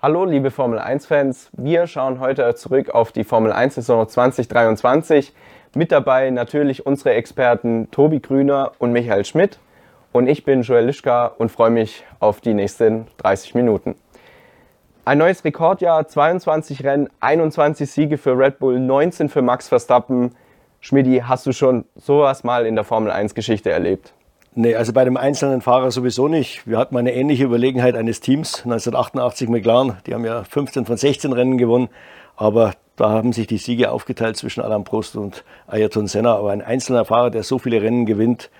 [0.00, 5.32] Hallo liebe Formel 1-Fans, wir schauen heute zurück auf die Formel 1-Saison 2023.
[5.74, 9.58] Mit dabei natürlich unsere Experten Tobi Grüner und Michael Schmidt.
[10.12, 13.96] Und ich bin Joel Lischka und freue mich auf die nächsten 30 Minuten.
[15.04, 20.32] Ein neues Rekordjahr, 22 Rennen, 21 Siege für Red Bull, 19 für Max Verstappen.
[20.78, 24.14] Schmidi, hast du schon sowas mal in der Formel 1-Geschichte erlebt?
[24.54, 26.66] Nee, also bei dem einzelnen Fahrer sowieso nicht.
[26.66, 29.98] Wir hatten eine ähnliche Überlegenheit eines Teams, 1988 McLaren.
[30.06, 31.88] Die haben ja 15 von 16 Rennen gewonnen,
[32.36, 36.34] aber da haben sich die Siege aufgeteilt zwischen Alain Prost und Ayrton Senna.
[36.34, 38.50] Aber ein einzelner Fahrer, der so viele Rennen gewinnt,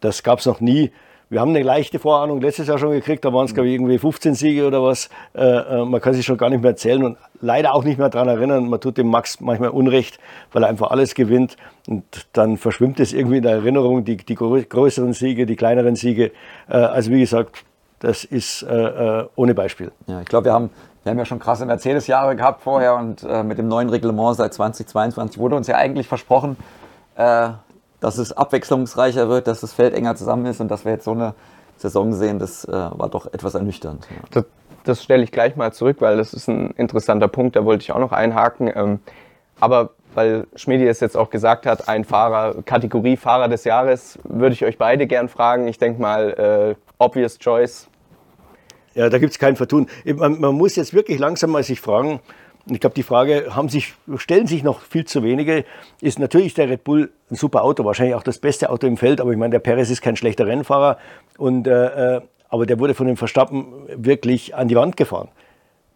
[0.00, 0.92] das gab es noch nie.
[1.30, 3.98] Wir haben eine leichte Vorahnung letztes Jahr schon gekriegt, da waren es, glaube ich, irgendwie
[3.98, 5.08] 15 Siege oder was.
[5.32, 8.08] Äh, äh, man kann sich schon gar nicht mehr erzählen und leider auch nicht mehr
[8.08, 8.68] daran erinnern.
[8.68, 10.18] Man tut dem Max manchmal Unrecht,
[10.52, 11.56] weil er einfach alles gewinnt.
[11.86, 12.02] Und
[12.32, 16.32] dann verschwimmt es irgendwie in der Erinnerung, die, die größeren Siege, die kleineren Siege.
[16.68, 17.62] Äh, also wie gesagt,
[18.00, 19.92] das ist äh, äh, ohne Beispiel.
[20.08, 20.70] Ja, ich glaube, wir haben,
[21.04, 24.52] wir haben ja schon krasse Mercedes-Jahre gehabt vorher und äh, mit dem neuen Reglement seit
[24.52, 26.56] 2022 wurde uns ja eigentlich versprochen,
[28.00, 31.12] dass es abwechslungsreicher wird, dass das Feld enger zusammen ist und dass wir jetzt so
[31.12, 31.34] eine
[31.76, 34.06] Saison sehen, das äh, war doch etwas ernüchternd.
[34.10, 34.16] Ja.
[34.30, 34.44] Das,
[34.84, 37.92] das stelle ich gleich mal zurück, weil das ist ein interessanter Punkt, da wollte ich
[37.92, 38.70] auch noch einhaken.
[38.74, 39.00] Ähm,
[39.60, 44.54] aber weil Schmidi es jetzt auch gesagt hat, ein Fahrer, Kategorie Fahrer des Jahres, würde
[44.54, 45.68] ich euch beide gern fragen.
[45.68, 47.88] Ich denke mal, äh, obvious choice.
[48.94, 49.86] Ja, da gibt es kein Vertun.
[50.04, 52.20] Man, man, muss jetzt wirklich langsam mal sich fragen,
[52.66, 55.64] ich glaube, die Frage haben sich, stellen sich noch viel zu wenige.
[56.00, 59.20] Ist natürlich der Red Bull ein super Auto, wahrscheinlich auch das beste Auto im Feld,
[59.20, 60.98] aber ich meine, der Perez ist kein schlechter Rennfahrer.
[61.38, 65.28] Und, äh, äh, aber der wurde von dem Verstappen wirklich an die Wand gefahren.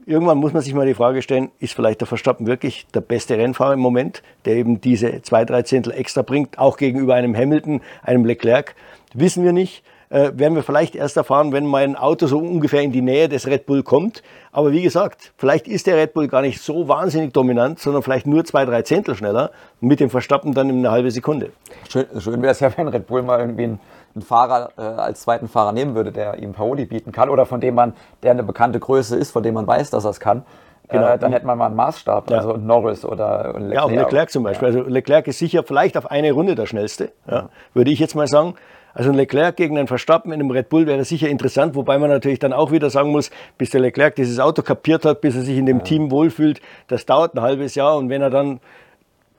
[0.06, 3.38] Irgendwann muss man sich mal die Frage stellen, ist vielleicht der Verstappen wirklich der beste
[3.38, 7.80] Rennfahrer im Moment, der eben diese zwei, drei Zehntel extra bringt, auch gegenüber einem Hamilton,
[8.02, 8.74] einem Leclerc?
[9.14, 12.92] Wissen wir nicht äh, werden wir vielleicht erst erfahren, wenn mein Auto so ungefähr in
[12.92, 14.22] die Nähe des Red Bull kommt.
[14.52, 18.26] Aber wie gesagt, vielleicht ist der Red Bull gar nicht so wahnsinnig dominant, sondern vielleicht
[18.26, 21.50] nur zwei, drei Zehntel schneller mit dem Verstappen dann in eine halbe Sekunde.
[21.88, 23.80] Schön, schön wäre es ja, wenn Red Bull mal irgendwie einen,
[24.14, 27.60] einen Fahrer äh, als zweiten Fahrer nehmen würde, der ihm Paroli bieten kann oder von
[27.60, 30.44] dem man, der eine bekannte Größe ist, von dem man weiß, dass er es kann.
[30.88, 31.06] Genau.
[31.06, 32.38] Äh, dann hätte man mal einen Maßstab, ja.
[32.38, 33.72] also Norris oder Leclerc.
[33.72, 34.68] Ja, auch Leclerc zum Beispiel.
[34.68, 34.78] Ja.
[34.78, 38.26] Also Leclerc ist sicher vielleicht auf eine Runde der schnellste, ja, würde ich jetzt mal
[38.26, 38.54] sagen.
[38.94, 42.10] Also ein Leclerc gegen einen Verstappen in einem Red Bull wäre sicher interessant, wobei man
[42.10, 45.42] natürlich dann auch wieder sagen muss, bis der Leclerc dieses Auto kapiert hat, bis er
[45.42, 45.84] sich in dem ja.
[45.84, 48.60] Team wohlfühlt, das dauert ein halbes Jahr und wenn er dann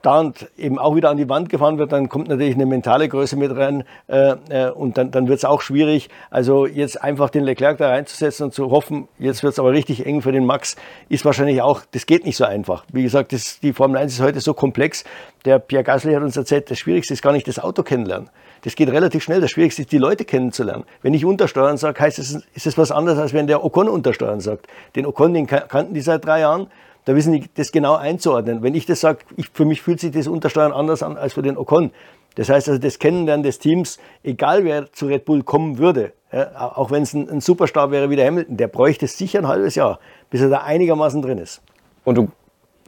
[0.06, 3.36] dauernd eben auch wieder an die Wand gefahren wird, dann kommt natürlich eine mentale Größe
[3.36, 6.08] mit rein äh, äh, und dann, dann wird es auch schwierig.
[6.30, 10.06] Also jetzt einfach den Leclerc da reinzusetzen und zu hoffen, jetzt wird es aber richtig
[10.06, 10.76] eng für den Max,
[11.08, 12.84] ist wahrscheinlich auch, das geht nicht so einfach.
[12.92, 15.04] Wie gesagt, das, die Formel 1 ist heute so komplex.
[15.44, 18.30] Der Pierre Gasly hat uns erzählt, das Schwierigste ist gar nicht das Auto kennenlernen.
[18.62, 19.40] Das geht relativ schnell.
[19.40, 20.84] Das Schwierigste ist, die Leute kennenzulernen.
[21.02, 24.40] Wenn ich untersteuern sage, heißt es, ist es was anderes, als wenn der Ocon untersteuern
[24.40, 24.66] sagt.
[24.94, 26.68] Den Ocon, den kannten die seit drei Jahren.
[27.06, 28.62] Da wissen die das genau einzuordnen.
[28.62, 29.20] Wenn ich das sage,
[29.52, 31.92] für mich fühlt sich das Untersteuern anders an als für den Ocon.
[32.34, 36.72] Das heißt also, das Kennenlernen des Teams, egal wer zu Red Bull kommen würde, ja,
[36.74, 39.74] auch wenn es ein, ein Superstar wäre wie der Hamilton, der bräuchte sicher ein halbes
[39.76, 41.62] Jahr, bis er da einigermaßen drin ist.
[42.04, 42.28] Und du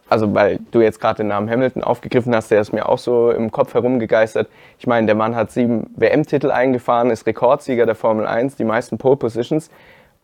[0.08, 3.30] also weil du jetzt gerade den Namen Hamilton aufgegriffen hast, der ist mir auch so
[3.30, 4.48] im Kopf herumgegeistert.
[4.78, 8.96] Ich meine, der Mann hat sieben WM-Titel eingefahren, ist Rekordsieger der Formel 1, die meisten
[8.96, 9.70] Pole Positions.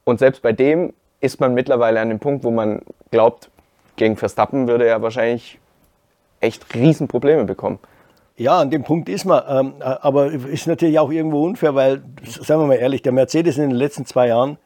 [0.04, 2.80] Und selbst bei dem ist man mittlerweile an dem Punkt, wo man
[3.10, 3.50] glaubt,
[3.96, 5.58] gegen Verstappen würde er wahrscheinlich
[6.40, 7.78] echt Riesenprobleme bekommen.
[8.36, 9.42] Ja, an dem Punkt ist man.
[9.48, 13.70] Ähm, aber ist natürlich auch irgendwo unfair, weil, sagen wir mal ehrlich, der Mercedes in
[13.70, 14.58] den letzten zwei Jahren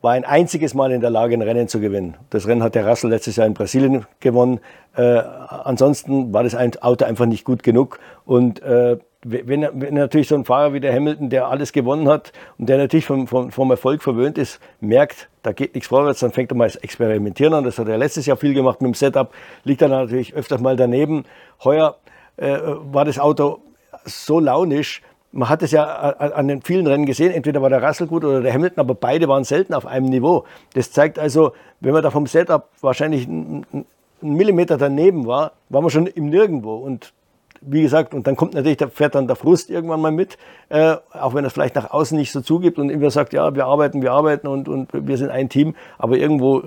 [0.00, 2.16] war ein einziges Mal in der Lage, ein Rennen zu gewinnen.
[2.30, 4.60] Das Rennen hat der Russell letztes Jahr in Brasilien gewonnen.
[4.96, 7.98] Äh, ansonsten war das Auto einfach nicht gut genug.
[8.26, 12.32] Und äh, wenn, wenn, natürlich so ein Fahrer wie der Hamilton, der alles gewonnen hat
[12.58, 16.32] und der natürlich vom, vom, vom Erfolg verwöhnt ist, merkt, da geht nichts vorwärts, dann
[16.32, 17.64] fängt er mal das Experimentieren an.
[17.64, 19.32] Das hat er letztes Jahr viel gemacht mit dem Setup,
[19.64, 21.24] liegt dann natürlich öfters mal daneben.
[21.64, 21.96] Heuer
[22.36, 22.58] äh,
[22.92, 23.60] war das Auto
[24.04, 25.02] so launisch,
[25.34, 28.40] man hat es ja an den vielen Rennen gesehen, entweder war der Russell gut oder
[28.40, 30.44] der Hamilton, aber beide waren selten auf einem Niveau.
[30.74, 33.84] Das zeigt also, wenn man da vom Setup wahrscheinlich einen
[34.20, 36.76] Millimeter daneben war, war man schon im Nirgendwo.
[36.76, 37.12] Und
[37.60, 40.36] wie gesagt, und dann kommt natürlich, da fährt dann der Frust irgendwann mal mit,
[40.68, 43.54] äh, auch wenn er es vielleicht nach außen nicht so zugibt und immer sagt, ja,
[43.54, 46.62] wir arbeiten, wir arbeiten und, und wir sind ein Team, aber irgendwo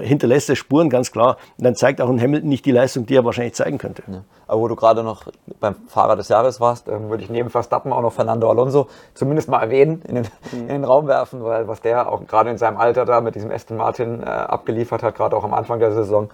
[0.00, 1.36] hinterlässt er Spuren, ganz klar.
[1.58, 4.02] Und dann zeigt auch ein Hamilton nicht die Leistung, die er wahrscheinlich zeigen könnte.
[4.06, 4.22] Ja.
[4.46, 5.24] Aber wo du gerade noch
[5.60, 9.48] beim Fahrer des Jahres warst, äh, würde ich neben Verstappen auch noch Fernando Alonso zumindest
[9.48, 10.60] mal erwähnen, in den, mhm.
[10.60, 13.50] in den Raum werfen, weil was der auch gerade in seinem Alter da mit diesem
[13.50, 16.28] Aston Martin äh, abgeliefert hat, gerade auch am Anfang der Saison,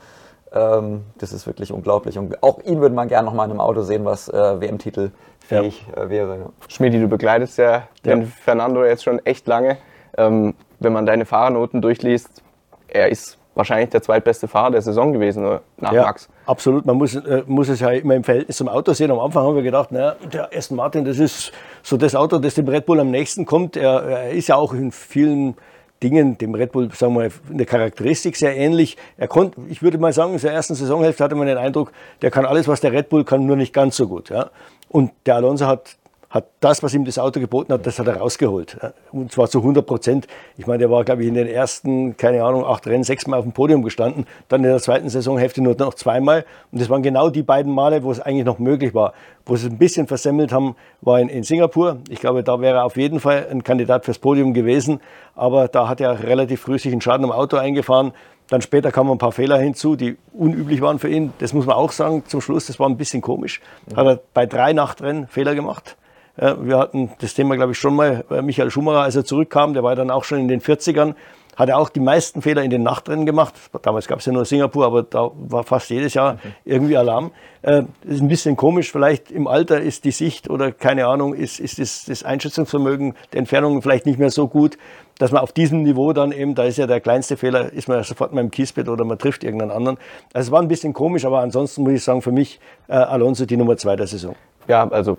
[0.53, 2.19] ähm, das ist wirklich unglaublich.
[2.19, 5.11] Und auch ihn würde man gerne noch mal in einem Auto sehen, was äh, WM-Titel
[5.41, 6.05] fähig ja.
[6.05, 6.39] äh, wäre.
[6.39, 6.47] Ja.
[6.69, 9.79] Schmidi, du begleitest ja, den Fernando jetzt schon echt lange.
[10.17, 12.43] Ähm, wenn man deine Fahrernoten durchliest,
[12.89, 16.29] er ist wahrscheinlich der zweitbeste Fahrer der Saison gewesen nach ja, Max.
[16.47, 19.11] Absolut, man muss, äh, muss es ja immer im Verhältnis zum Auto sehen.
[19.11, 21.53] Am Anfang haben wir gedacht, naja, der Aston Martin, das ist
[21.83, 23.77] so das Auto, das dem Red Bull am nächsten kommt.
[23.77, 25.57] Er, er ist ja auch in vielen
[26.03, 28.97] Dingen dem Red Bull, sagen wir mal, eine Charakteristik sehr ähnlich.
[29.17, 31.93] Er konnte, ich würde mal sagen, in der ersten Saisonhälfte hatte man den Eindruck,
[32.23, 34.31] der kann alles, was der Red Bull kann, nur nicht ganz so gut.
[34.31, 34.51] Ja.
[34.89, 35.97] Und der Alonso hat
[36.31, 38.79] hat das, was ihm das Auto geboten hat, das hat er rausgeholt.
[39.11, 40.29] Und zwar zu 100 Prozent.
[40.57, 43.45] Ich meine, der war, glaube ich, in den ersten, keine Ahnung, acht Rennen sechsmal auf
[43.45, 44.27] dem Podium gestanden.
[44.49, 46.45] Dann in der zweiten Saisonhälfte nur noch zweimal.
[46.71, 49.13] Und das waren genau die beiden Male, wo es eigentlich noch möglich war.
[49.45, 51.99] Wo sie es ein bisschen versemmelt haben, war in, in Singapur.
[52.09, 55.01] Ich glaube, da wäre er auf jeden Fall ein Kandidat fürs Podium gewesen.
[55.35, 58.13] Aber da hat er relativ früh sich einen Schaden am Auto eingefahren.
[58.51, 61.33] Dann später kamen ein paar Fehler hinzu, die unüblich waren für ihn.
[61.39, 62.23] Das muss man auch sagen.
[62.27, 63.61] Zum Schluss, das war ein bisschen komisch.
[63.97, 65.97] Hat er bei drei Nachtrennen Fehler gemacht.
[66.41, 68.25] Wir hatten das Thema, glaube ich, schon mal.
[68.43, 71.15] Michael Schumacher, als er zurückkam, der war dann auch schon in den 40ern,
[71.55, 73.53] hat er auch die meisten Fehler in den Nachtrennen gemacht.
[73.83, 77.33] Damals gab es ja nur Singapur, aber da war fast jedes Jahr irgendwie Alarm.
[77.61, 78.91] Das ist ein bisschen komisch.
[78.91, 83.41] Vielleicht im Alter ist die Sicht oder keine Ahnung, ist, ist das, das Einschätzungsvermögen der
[83.41, 84.79] Entfernungen vielleicht nicht mehr so gut,
[85.19, 87.99] dass man auf diesem Niveau dann eben, da ist ja der kleinste Fehler, ist man
[87.99, 89.99] ja sofort mal im Kiesbett oder man trifft irgendeinen anderen.
[90.33, 92.59] Also es war ein bisschen komisch, aber ansonsten muss ich sagen, für mich
[92.89, 94.35] äh, Alonso die Nummer zwei der Saison.
[94.67, 95.19] Ja, also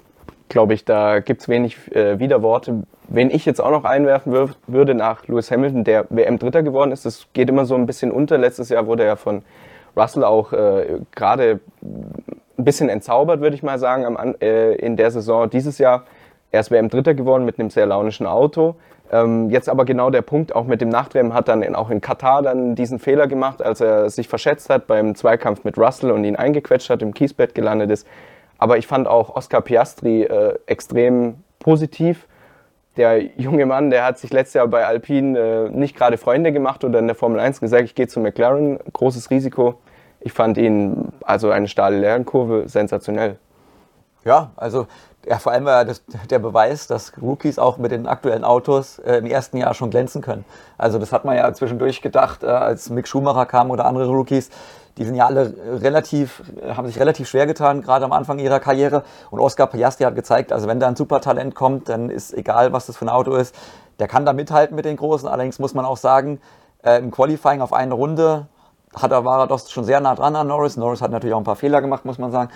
[0.51, 2.83] glaube ich, da gibt es wenig äh, Widerworte.
[3.07, 7.05] Wen ich jetzt auch noch einwerfen würd, würde nach Lewis Hamilton, der WM-Dritter geworden ist,
[7.05, 8.37] das geht immer so ein bisschen unter.
[8.37, 9.41] Letztes Jahr wurde er von
[9.95, 15.09] Russell auch äh, gerade ein bisschen entzaubert, würde ich mal sagen, am, äh, in der
[15.11, 15.49] Saison.
[15.49, 16.03] Dieses Jahr
[16.51, 18.75] erst WM-Dritter geworden mit einem sehr launischen Auto.
[19.09, 22.01] Ähm, jetzt aber genau der Punkt, auch mit dem Nachtrennen, hat dann in, auch in
[22.01, 26.23] Katar dann diesen Fehler gemacht, als er sich verschätzt hat beim Zweikampf mit Russell und
[26.23, 28.05] ihn eingequetscht hat, im Kiesbett gelandet ist.
[28.61, 32.27] Aber ich fand auch Oscar Piastri äh, extrem positiv.
[32.95, 36.83] Der junge Mann, der hat sich letztes Jahr bei Alpine äh, nicht gerade Freunde gemacht
[36.83, 39.79] oder in der Formel 1 gesagt, ich gehe zu McLaren, großes Risiko.
[40.19, 43.39] Ich fand ihn, also eine steile Lernkurve, sensationell.
[44.25, 44.85] Ja, also
[45.25, 49.17] ja, vor allem war das der Beweis, dass Rookies auch mit den aktuellen Autos äh,
[49.17, 50.45] im ersten Jahr schon glänzen können.
[50.77, 54.49] Also das hat man ja zwischendurch gedacht, äh, als Mick Schumacher kam oder andere Rookies
[54.97, 56.43] die sind ja alle relativ,
[56.75, 59.03] haben sich relativ schwer getan, gerade am Anfang ihrer Karriere.
[59.29, 62.87] Und Oscar Piastri hat gezeigt, also wenn da ein Supertalent kommt, dann ist egal, was
[62.87, 63.55] das für ein Auto ist,
[63.99, 65.27] der kann da mithalten mit den Großen.
[65.27, 66.41] Allerdings muss man auch sagen,
[66.83, 68.47] äh, im Qualifying auf eine Runde
[68.93, 70.75] hat er, war er doch schon sehr nah dran an Norris.
[70.75, 72.51] Norris hat natürlich auch ein paar Fehler gemacht, muss man sagen.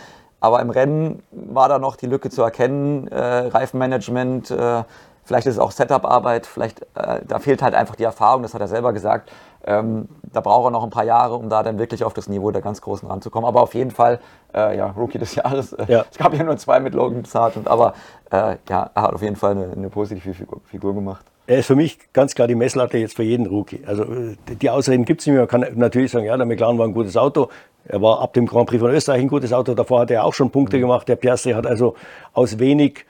[0.45, 3.07] Aber im Rennen war da noch die Lücke zu erkennen.
[3.07, 4.83] Äh, Reifenmanagement, äh,
[5.23, 8.61] vielleicht ist es auch Setup-Arbeit, vielleicht äh, da fehlt halt einfach die Erfahrung, das hat
[8.61, 9.31] er selber gesagt.
[9.65, 12.51] Ähm, da braucht er noch ein paar Jahre, um da dann wirklich auf das Niveau
[12.51, 13.47] der ganz Großen ranzukommen.
[13.47, 14.19] Aber auf jeden Fall,
[14.53, 15.73] äh, ja, Rookie des Jahres.
[15.73, 16.05] Äh, ja.
[16.11, 17.95] Es gab ja nur zwei mit Logan Sargent, aber
[18.29, 21.25] äh, ja, er hat auf jeden Fall eine, eine positive Figur, Figur, gemacht.
[21.47, 23.81] Er ist für mich ganz klar die Messlatte jetzt für jeden Rookie.
[23.85, 25.43] Also äh, die Ausreden gibt es nicht mehr.
[25.43, 27.49] Man kann natürlich sagen, ja, der McLaren war ein gutes Auto.
[27.87, 29.75] Er war ab dem Grand Prix von Österreich ein gutes Auto.
[29.75, 30.81] Davor hat er auch schon Punkte mhm.
[30.81, 31.07] gemacht.
[31.07, 31.95] Der Piastri hat also
[32.33, 33.05] aus wenig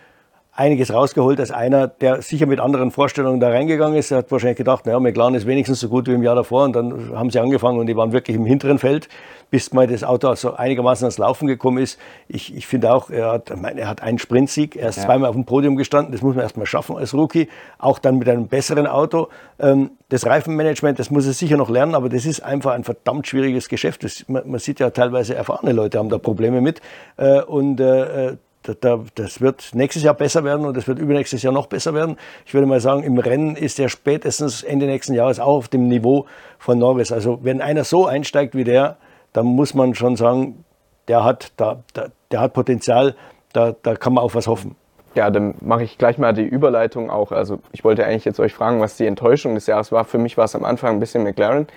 [0.55, 4.11] einiges rausgeholt als einer, der sicher mit anderen Vorstellungen da reingegangen ist.
[4.11, 6.63] Er hat wahrscheinlich gedacht, naja, McLaren ist wenigstens so gut wie im Jahr davor.
[6.63, 9.09] Und dann haben sie angefangen und die waren wirklich im hinteren Feld,
[9.51, 11.99] bis mal das Auto also einigermaßen ans Laufen gekommen ist.
[12.29, 14.77] Ich, ich finde auch, er hat, meine, er hat einen Sprintsieg.
[14.77, 15.03] Er ist ja.
[15.03, 16.13] zweimal auf dem Podium gestanden.
[16.13, 17.49] Das muss man erstmal schaffen als Rookie.
[17.77, 19.27] Auch dann mit einem besseren Auto.
[19.59, 23.27] Ähm, das Reifenmanagement, das muss er sicher noch lernen, aber das ist einfach ein verdammt
[23.27, 24.05] schwieriges Geschäft.
[24.05, 26.79] Das, man, man, sieht ja teilweise erfahrene Leute haben da Probleme mit.
[27.17, 31.67] Äh, und äh, das wird nächstes Jahr besser werden und das wird übernächstes Jahr noch
[31.67, 32.17] besser werden.
[32.45, 35.87] Ich würde mal sagen, im Rennen ist er spätestens Ende nächsten Jahres auch auf dem
[35.87, 36.25] Niveau
[36.57, 37.11] von Norris.
[37.11, 38.97] Also wenn einer so einsteigt wie der,
[39.33, 40.63] dann muss man schon sagen,
[41.07, 41.83] der hat, da,
[42.31, 43.15] der hat Potenzial,
[43.53, 44.75] da, da kann man auf was hoffen.
[45.15, 47.31] Ja, dann mache ich gleich mal die Überleitung auch.
[47.31, 50.03] Also ich wollte eigentlich jetzt euch fragen, was die Enttäuschung des Jahres war.
[50.03, 51.67] Für mich war es am Anfang ein bisschen McLaren.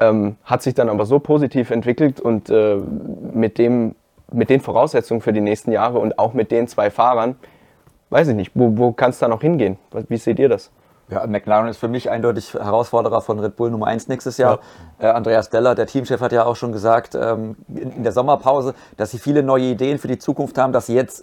[0.00, 2.76] Ähm, hat sich dann aber so positiv entwickelt und äh,
[3.32, 3.94] mit dem
[4.32, 7.36] mit den Voraussetzungen für die nächsten Jahre und auch mit den zwei Fahrern,
[8.10, 9.78] weiß ich nicht, wo, wo kann es da noch hingehen?
[10.08, 10.70] Wie seht ihr das?
[11.12, 14.60] Ja, McLaren ist für mich eindeutig Herausforderer von Red Bull Nummer 1 nächstes Jahr.
[14.98, 15.10] Ja.
[15.10, 18.72] Äh, Andreas Deller, der Teamchef, hat ja auch schon gesagt ähm, in, in, der Sommerpause,
[18.96, 21.22] dass sie viele neue Ideen für die Zukunft haben, dass sie jetzt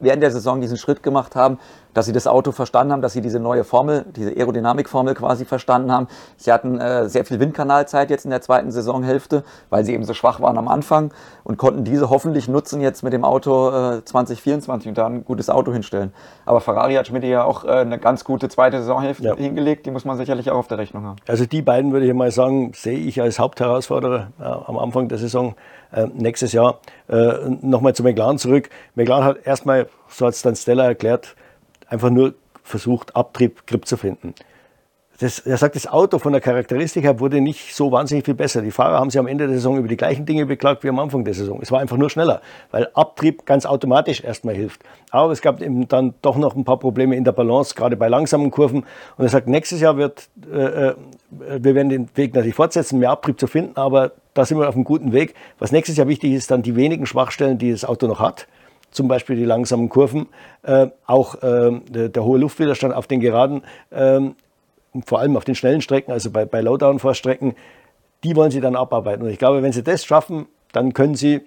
[0.00, 1.58] während der Saison diesen Schritt gemacht haben,
[1.94, 5.90] dass sie das Auto verstanden haben, dass sie diese neue Formel, diese Aerodynamikformel quasi verstanden
[5.90, 6.06] haben.
[6.36, 10.14] Sie hatten äh, sehr viel Windkanalzeit jetzt in der zweiten Saisonhälfte, weil sie eben so
[10.14, 11.12] schwach waren am Anfang
[11.44, 15.50] und konnten diese hoffentlich nutzen jetzt mit dem Auto äh, 2024 und da ein gutes
[15.50, 16.12] Auto hinstellen.
[16.46, 19.36] Aber Ferrari hat Schmidt ja auch äh, eine ganz gute zweite Saisonhälfte ja.
[19.36, 21.16] hingelegt, die muss man sicherlich auch auf der Rechnung haben.
[21.26, 25.18] Also die beiden würde ich mal sagen, sehe ich als Hauptherausforderer äh, am Anfang der
[25.18, 25.54] Saison
[25.92, 26.80] äh, nächstes Jahr.
[27.08, 27.32] Äh,
[27.62, 28.70] Nochmal zu McLaren zurück.
[28.94, 31.34] McLaren hat erstmal, so hat es dann Stella erklärt,
[31.88, 34.34] einfach nur versucht, Abtrieb, Grip zu finden.
[35.20, 38.62] Das, er sagt, das Auto von der Charakteristik her wurde nicht so wahnsinnig viel besser.
[38.62, 40.98] Die Fahrer haben sich am Ende der Saison über die gleichen Dinge beklagt wie am
[41.00, 41.58] Anfang der Saison.
[41.60, 44.80] Es war einfach nur schneller, weil Abtrieb ganz automatisch erstmal hilft.
[45.10, 48.06] Aber es gab eben dann doch noch ein paar Probleme in der Balance, gerade bei
[48.06, 48.84] langsamen Kurven.
[49.16, 50.94] Und er sagt, nächstes Jahr wird, äh, äh
[51.30, 54.76] wir werden den Weg natürlich fortsetzen, mehr Abtrieb zu finden, aber da sind wir auf
[54.76, 55.34] einem guten Weg.
[55.58, 58.46] Was nächstes Jahr wichtig ist, dann die wenigen Schwachstellen, die das Auto noch hat
[58.90, 60.28] zum Beispiel die langsamen Kurven,
[60.62, 64.20] äh, auch äh, der, der, hohe Luftwiderstand auf den Geraden, äh,
[65.04, 67.54] vor allem auf den schnellen Strecken, also bei, bei Low-Down-Vorstrecken,
[68.24, 69.24] die wollen sie dann abarbeiten.
[69.24, 71.42] Und ich glaube, wenn sie das schaffen, dann können sie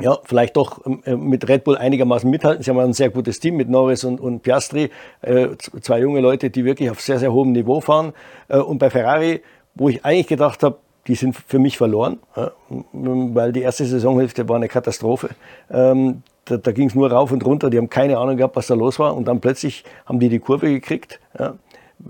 [0.00, 2.64] ja, vielleicht doch ähm, äh, mit Red Bull einigermaßen mithalten.
[2.64, 4.90] Sie haben ein sehr gutes Team mit Norris und, und Piastri,
[5.22, 5.48] äh,
[5.80, 8.12] zwei junge Leute, die wirklich auf sehr, sehr hohem Niveau fahren.
[8.48, 9.42] Äh, und bei Ferrari,
[9.74, 12.50] wo ich eigentlich gedacht habe, die sind für mich verloren, ja,
[12.92, 15.28] weil die erste Saisonhälfte war eine Katastrophe.
[15.70, 18.68] Ähm, da, da ging es nur rauf und runter, die haben keine Ahnung gehabt, was
[18.68, 19.14] da los war.
[19.14, 21.20] Und dann plötzlich haben die die Kurve gekriegt.
[21.38, 21.54] Ja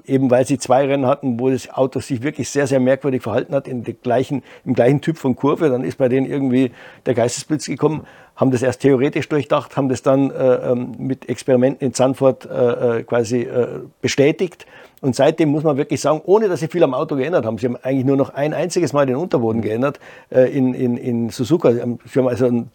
[0.07, 3.55] eben weil sie zwei Rennen hatten, wo das Auto sich wirklich sehr, sehr merkwürdig verhalten
[3.55, 5.69] hat, in der gleichen, im gleichen Typ von Kurve.
[5.69, 6.73] Dann ist bei denen irgendwie
[7.07, 11.87] der Geistesblitz gekommen, haben das erst theoretisch durchdacht, haben das dann äh, ähm, mit Experimenten
[11.87, 14.67] in Zandvoort äh, äh, quasi äh, bestätigt.
[15.01, 17.67] Und seitdem muss man wirklich sagen, ohne dass sie viel am Auto geändert haben, sie
[17.67, 20.01] haben eigentlich nur noch ein einziges Mal den Unterboden geändert
[20.31, 21.73] äh, in, in, in Suzuka.
[21.73, 22.71] Sie haben also ein,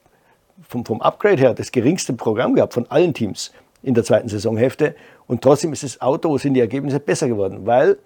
[0.68, 3.52] vom, vom Upgrade her das geringste Programm gehabt von allen Teams
[3.82, 4.96] in der zweiten Saisonhälfte.
[5.30, 8.00] Und trotzdem ist das Auto, sind die Ergebnisse besser geworden, weil,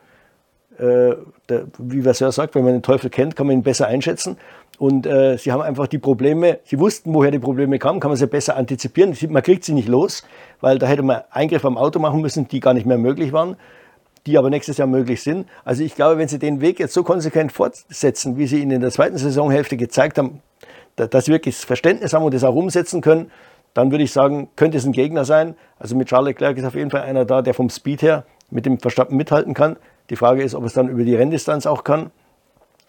[0.78, 1.16] äh,
[1.48, 4.36] der, wie Vasseur sagt, wenn man den Teufel kennt, kann man ihn besser einschätzen.
[4.78, 8.18] Und äh, sie haben einfach die Probleme, sie wussten, woher die Probleme kamen, kann man
[8.18, 9.16] sie besser antizipieren.
[9.30, 10.24] Man kriegt sie nicht los,
[10.60, 13.56] weil da hätte man Eingriffe am Auto machen müssen, die gar nicht mehr möglich waren,
[14.26, 15.48] die aber nächstes Jahr möglich sind.
[15.64, 18.82] Also ich glaube, wenn sie den Weg jetzt so konsequent fortsetzen, wie sie ihn in
[18.82, 20.42] der zweiten Saisonhälfte gezeigt haben,
[20.98, 23.32] dass sie wirklich das Verständnis haben und das auch umsetzen können,
[23.74, 25.56] dann würde ich sagen, könnte es ein Gegner sein.
[25.80, 28.66] Also mit Charles Leclerc ist auf jeden Fall einer da, der vom Speed her mit
[28.66, 29.78] dem Verstappen mithalten kann.
[30.10, 32.12] Die Frage ist, ob es dann über die Renndistanz auch kann.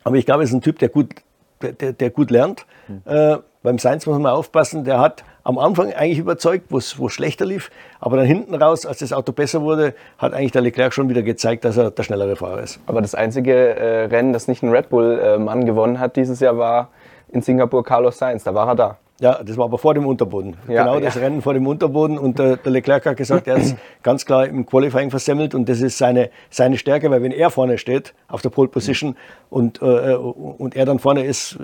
[0.03, 1.15] Aber ich glaube, es ist ein Typ, der gut,
[1.63, 2.67] der, der gut lernt.
[2.89, 3.03] Mhm.
[3.07, 7.47] Äh, beim Sainz muss man aufpassen, der hat am Anfang eigentlich überzeugt, wo es schlechter
[7.47, 7.71] lief.
[7.99, 11.23] Aber dann hinten raus, als das Auto besser wurde, hat eigentlich der Leclerc schon wieder
[11.23, 12.79] gezeigt, dass er der schnellere Fahrer ist.
[12.87, 16.59] Aber das einzige äh, Rennen, das nicht ein Red Bull-Mann äh, gewonnen hat dieses Jahr,
[16.59, 16.91] war
[17.29, 18.45] in Singapur Carlos Sainz.
[18.45, 18.99] Da war er da.
[19.21, 20.57] Ja, das war aber vor dem Unterboden.
[20.67, 21.21] Ja, genau das ja.
[21.21, 22.19] Rennen vor dem Unterboden.
[22.19, 25.81] Und der, der Leclerc hat gesagt, er ist ganz klar im Qualifying versemmelt und das
[25.81, 29.15] ist seine, seine Stärke, weil wenn er vorne steht, auf der Pole Position
[29.51, 31.59] und, äh, und er dann vorne ist, äh,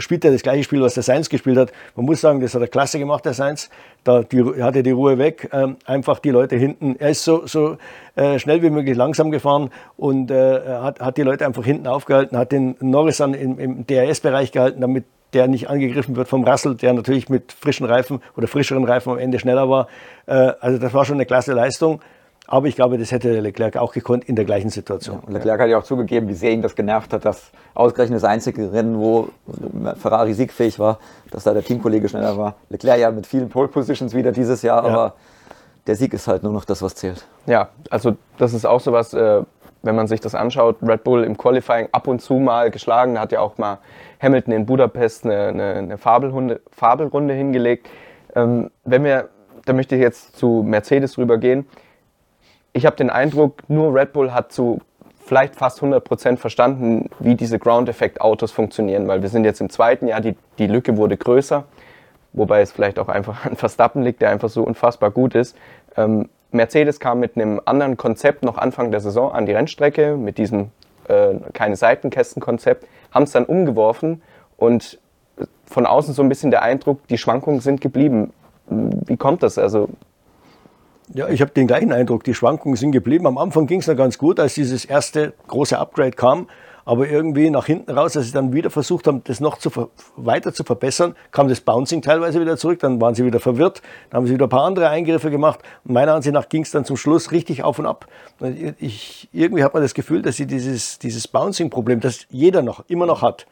[0.00, 1.72] spielt er das gleiche Spiel, was der Sainz gespielt hat.
[1.96, 3.70] Man muss sagen, das hat er klasse gemacht, der Sainz.
[4.04, 5.48] Da die, hatte die Ruhe weg.
[5.52, 6.96] Ähm, einfach die Leute hinten.
[6.98, 7.78] Er ist so, so
[8.16, 12.36] äh, schnell wie möglich langsam gefahren und äh, hat, hat die Leute einfach hinten aufgehalten,
[12.36, 16.74] hat den Norris dann im, im DRS-Bereich gehalten, damit der nicht angegriffen wird vom Russell,
[16.74, 19.88] der natürlich mit frischen Reifen oder frischeren Reifen am Ende schneller war.
[20.26, 22.00] Äh, also das war schon eine klasse Leistung.
[22.50, 25.22] Aber ich glaube, das hätte Leclerc auch gekonnt in der gleichen Situation.
[25.26, 28.24] Ja, Leclerc hat ja auch zugegeben, wie sehr ihn das genervt hat, dass ausgerechnet das
[28.24, 29.28] einzige Rennen, wo
[29.98, 30.98] Ferrari siegfähig war,
[31.30, 32.54] dass da der Teamkollege schneller war.
[32.70, 34.90] Leclerc ja mit vielen Pole Positions wieder dieses Jahr, ja.
[34.90, 35.14] aber
[35.86, 37.26] der Sieg ist halt nur noch das, was zählt.
[37.44, 39.42] Ja, also das ist auch sowas, äh,
[39.82, 43.30] wenn man sich das anschaut, Red Bull im Qualifying ab und zu mal geschlagen, hat
[43.30, 43.78] ja auch mal
[44.20, 47.88] Hamilton in Budapest eine, eine, eine Fabelrunde, Fabelrunde hingelegt.
[48.34, 49.28] Ähm, wenn wir,
[49.64, 51.66] da möchte ich jetzt zu Mercedes rübergehen.
[52.72, 54.80] Ich habe den Eindruck, nur Red Bull hat zu
[55.28, 60.22] vielleicht fast 100% verstanden, wie diese Ground-Effekt-Autos funktionieren, weil wir sind jetzt im zweiten Jahr,
[60.22, 61.64] die, die Lücke wurde größer,
[62.32, 65.54] wobei es vielleicht auch einfach an Verstappen liegt, der einfach so unfassbar gut ist.
[65.96, 70.38] Ähm, Mercedes kam mit einem anderen Konzept noch Anfang der Saison an die Rennstrecke, mit
[70.38, 70.70] diesem
[71.08, 74.22] äh, keine Seitenkästen-Konzept haben es dann umgeworfen
[74.56, 74.98] und
[75.66, 78.32] von außen so ein bisschen der Eindruck, die Schwankungen sind geblieben.
[78.68, 79.58] Wie kommt das?
[79.58, 79.88] Also
[81.14, 83.26] ja, ich habe den gleichen Eindruck, die Schwankungen sind geblieben.
[83.26, 86.48] Am Anfang ging es noch ganz gut, als dieses erste große Upgrade kam.
[86.88, 90.54] Aber irgendwie nach hinten raus, als sie dann wieder versucht haben, das noch zu weiter
[90.54, 94.26] zu verbessern, kam das Bouncing teilweise wieder zurück, dann waren sie wieder verwirrt, dann haben
[94.26, 95.60] sie wieder ein paar andere Eingriffe gemacht.
[95.84, 98.06] Und meiner Ansicht nach ging es dann zum Schluss richtig auf und ab.
[98.78, 103.04] Ich, irgendwie hat man das Gefühl, dass sie dieses, dieses Bouncing-Problem, das jeder noch, immer
[103.04, 103.46] noch hat,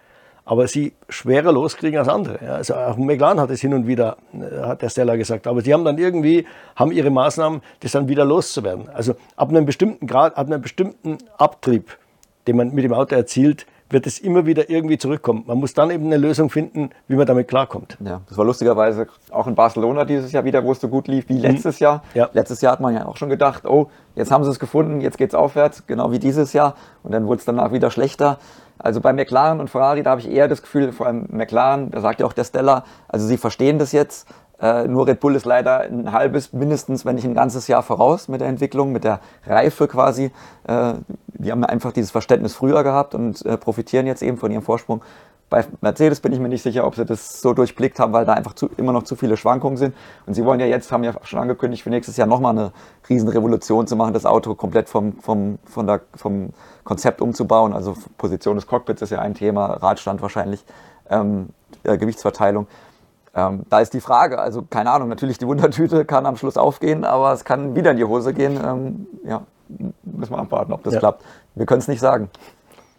[0.47, 2.39] aber sie schwerer loskriegen als andere.
[2.51, 5.75] Also auch McLaren hat es hin und wieder, äh, hat der Stella gesagt, aber sie
[5.75, 8.89] haben dann irgendwie, haben ihre Maßnahmen, das dann wieder loszuwerden.
[8.89, 11.99] Also ab einem bestimmten Grad, ab einem bestimmten Abtrieb,
[12.47, 15.45] den man mit dem Auto erzielt, wird es immer wieder irgendwie zurückkommen.
[15.47, 17.97] Man muss dann eben eine Lösung finden, wie man damit klarkommt.
[18.05, 21.29] Ja, das war lustigerweise auch in Barcelona dieses Jahr wieder, wo es so gut lief
[21.29, 21.41] wie mhm.
[21.41, 21.79] letztes.
[21.79, 22.03] Jahr.
[22.15, 22.29] Ja.
[22.33, 25.19] Letztes Jahr hat man ja auch schon gedacht, oh, jetzt haben sie es gefunden, jetzt
[25.19, 26.75] geht es aufwärts, genau wie dieses Jahr.
[27.03, 28.39] Und dann wurde es danach wieder schlechter.
[28.79, 32.01] Also bei McLaren und Ferrari, da habe ich eher das Gefühl, vor allem McLaren, da
[32.01, 34.29] sagt ja auch der Stella, also sie verstehen das jetzt,
[34.61, 38.29] Äh, nur Red Bull ist leider ein halbes, mindestens, wenn nicht ein ganzes Jahr voraus
[38.29, 40.31] mit der Entwicklung, mit der Reife quasi.
[40.67, 40.95] Äh,
[41.35, 45.03] die haben einfach dieses Verständnis früher gehabt und äh, profitieren jetzt eben von ihrem Vorsprung.
[45.49, 48.33] Bei Mercedes bin ich mir nicht sicher, ob sie das so durchblickt haben, weil da
[48.33, 49.95] einfach zu, immer noch zu viele Schwankungen sind.
[50.27, 52.73] Und sie wollen ja jetzt, haben ja schon angekündigt, für nächstes Jahr nochmal eine
[53.09, 56.51] Riesenrevolution zu machen, das Auto komplett vom, vom, von der, vom
[56.83, 57.75] Konzept umzubauen.
[57.75, 60.65] Also Position des Cockpits ist ja ein Thema, Radstand wahrscheinlich,
[61.11, 61.51] ähm,
[61.85, 62.67] äh, Gewichtsverteilung.
[63.37, 67.05] Ähm, da ist die Frage, also keine Ahnung, natürlich die Wundertüte kann am Schluss aufgehen,
[67.05, 68.59] aber es kann wieder in die Hose gehen.
[68.65, 69.43] Ähm, ja,
[70.03, 71.01] müssen wir abwarten, ob das ja.
[71.01, 71.23] klappt.
[71.55, 72.31] Wir können es nicht sagen.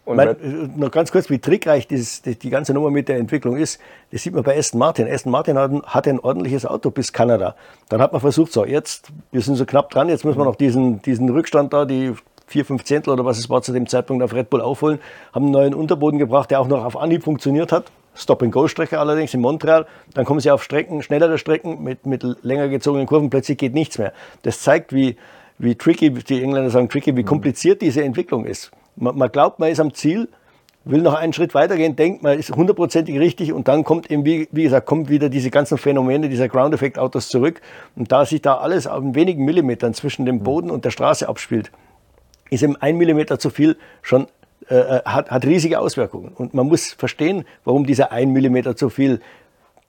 [0.05, 3.57] Mein, äh, noch ganz kurz, wie trickreich dieses, die, die, ganze Nummer mit der Entwicklung
[3.57, 5.07] ist, das sieht man bei Aston Martin.
[5.07, 7.55] Aston Martin hat, hat ein ordentliches Auto bis Kanada.
[7.89, 10.55] Dann hat man versucht, so jetzt, wir sind so knapp dran, jetzt müssen wir noch
[10.55, 12.13] diesen, diesen Rückstand da, die
[12.47, 14.99] vier, fünf Zehntel oder was es war zu dem Zeitpunkt auf Red Bull aufholen,
[15.33, 17.91] haben einen neuen Unterboden gebracht, der auch noch auf Anhieb funktioniert hat.
[18.15, 19.85] Stop-and-Go-Strecke allerdings in Montreal.
[20.13, 23.97] Dann kommen sie auf Strecken, schnellere Strecken mit, mit länger gezogenen Kurven, plötzlich geht nichts
[23.99, 24.13] mehr.
[24.41, 25.17] Das zeigt, wie,
[25.59, 28.71] wie tricky, die Engländer sagen tricky, wie kompliziert diese Entwicklung ist.
[28.95, 30.29] Man, man glaubt, man ist am Ziel,
[30.85, 34.47] will noch einen Schritt weitergehen, denkt, man ist hundertprozentig richtig und dann kommt eben, wie,
[34.51, 37.61] wie gesagt, kommt wieder diese ganzen Phänomene dieser Ground-Effekt-Autos zurück.
[37.95, 41.71] Und da sich da alles auf wenigen Millimetern zwischen dem Boden und der Straße abspielt,
[42.49, 44.27] ist eben ein Millimeter zu viel schon
[44.69, 46.33] äh, äh, hat, hat riesige Auswirkungen.
[46.35, 49.21] Und man muss verstehen, warum dieser ein Millimeter zu viel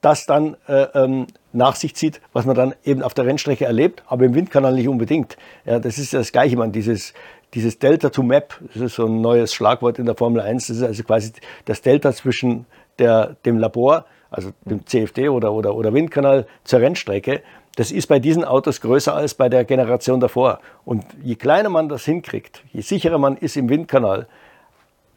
[0.01, 4.05] das dann äh, ähm, nach sich zieht, was man dann eben auf der Rennstrecke erlebt,
[4.07, 5.37] aber im Windkanal nicht unbedingt.
[5.65, 7.15] Ja, das ist das Gleiche, man, dieses,
[7.55, 10.77] dieses Delta to Map, das ist so ein neues Schlagwort in der Formel 1, das
[10.77, 11.33] ist also quasi
[11.65, 12.67] das Delta zwischen
[13.01, 17.43] der, dem Labor, also dem CFD oder, oder, oder Windkanal zur Rennstrecke.
[17.79, 20.59] Das ist bei diesen Autos größer als bei der Generation davor.
[20.85, 24.27] Und je kleiner man das hinkriegt, je sicherer man ist im Windkanal,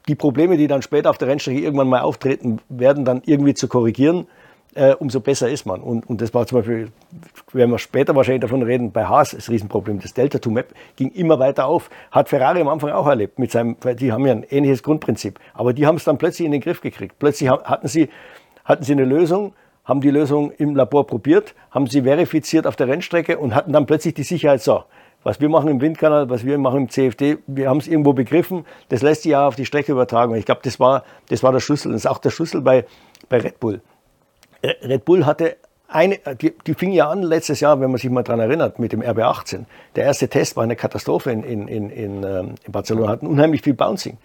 [0.08, 3.68] die Probleme, die dann später auf der Rennstrecke irgendwann mal auftreten, werden dann irgendwie zu
[3.68, 4.28] korrigieren,
[4.76, 5.82] äh, umso besser ist man.
[5.82, 6.90] Und, und das war zum Beispiel,
[7.52, 10.00] werden wir später wahrscheinlich davon reden, bei Haas das Riesenproblem.
[10.00, 11.90] Das Delta to Map ging immer weiter auf.
[12.12, 13.40] Hat Ferrari am Anfang auch erlebt.
[13.40, 15.40] Mit seinem, die haben ja ein ähnliches Grundprinzip.
[15.56, 17.18] Aber die haben es dann plötzlich in den Griff gekriegt.
[17.18, 18.10] Plötzlich hatten sie,
[18.66, 19.54] hatten sie eine Lösung,
[19.92, 23.86] haben die Lösung im Labor probiert, haben sie verifiziert auf der Rennstrecke und hatten dann
[23.86, 24.86] plötzlich die Sicherheit, so,
[25.22, 28.66] was wir machen im Windkanal, was wir machen im CFD, wir haben es irgendwo begriffen,
[28.88, 30.34] das lässt sich ja auf die Strecke übertragen.
[30.36, 31.92] Ich glaube, das war, das war der Schlüssel.
[31.92, 32.86] Das ist auch der Schlüssel bei,
[33.28, 33.82] bei Red Bull.
[34.62, 35.58] Äh, Red Bull hatte
[35.90, 38.94] eine, die, die fing ja an letztes Jahr, wenn man sich mal daran erinnert, mit
[38.94, 39.66] dem RB18.
[39.98, 43.62] Der erste Test war eine Katastrophe in, in, in, in, ähm, in Barcelona, hatten unheimlich
[43.62, 44.18] viel Bouncing.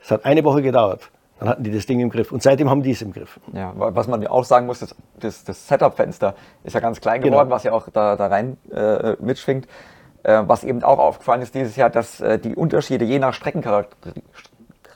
[0.00, 1.10] Es hat eine Woche gedauert.
[1.38, 2.32] Dann hatten die das Ding im Griff.
[2.32, 3.38] Und seitdem haben die es im Griff.
[3.52, 7.46] Ja, was man auch sagen muss, das, das, das Setup-Fenster ist ja ganz klein geworden,
[7.46, 7.54] genau.
[7.54, 9.68] was ja auch da, da rein äh, mitschwingt.
[10.24, 14.24] Äh, was eben auch aufgefallen ist dieses Jahr, dass äh, die Unterschiede je nach Streckencharakteristik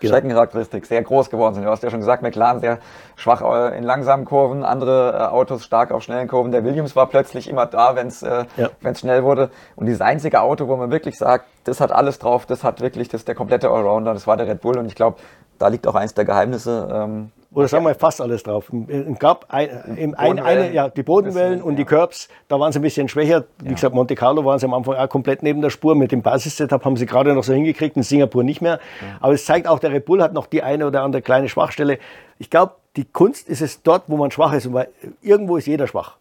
[0.02, 0.14] genau.
[0.14, 1.64] Streckencharakteristik sehr groß geworden sind.
[1.64, 2.78] Du hast ja schon gesagt, McLaren sehr
[3.16, 6.52] schwach äh, in langsamen Kurven, andere äh, Autos stark auf schnellen Kurven.
[6.52, 8.94] Der Williams war plötzlich immer da, wenn es äh, ja.
[8.94, 9.50] schnell wurde.
[9.76, 13.08] Und dieses einzige Auto, wo man wirklich sagt, das hat alles drauf, das hat wirklich,
[13.08, 14.76] das ist der komplette Allrounder, das war der Red Bull.
[14.76, 15.18] Und ich glaube,
[15.62, 16.88] da liegt auch eins der Geheimnisse.
[16.92, 18.72] Ähm, oder sagen wir fast alles drauf.
[18.88, 22.78] Es gab ein, ein, ein, eine, ja, die Bodenwellen und die Curbs, da waren sie
[22.78, 23.44] ein bisschen schwächer.
[23.60, 23.74] Wie ja.
[23.74, 25.94] gesagt, Monte Carlo waren sie am Anfang auch komplett neben der Spur.
[25.94, 28.80] Mit dem Basis-Setup haben sie gerade noch so hingekriegt, in Singapur nicht mehr.
[29.00, 29.18] Ja.
[29.20, 31.98] Aber es zeigt auch, der Red Bull hat noch die eine oder andere kleine Schwachstelle.
[32.38, 34.72] Ich glaube, die Kunst ist es dort, wo man schwach ist.
[34.72, 34.88] Weil
[35.20, 36.16] irgendwo ist jeder schwach.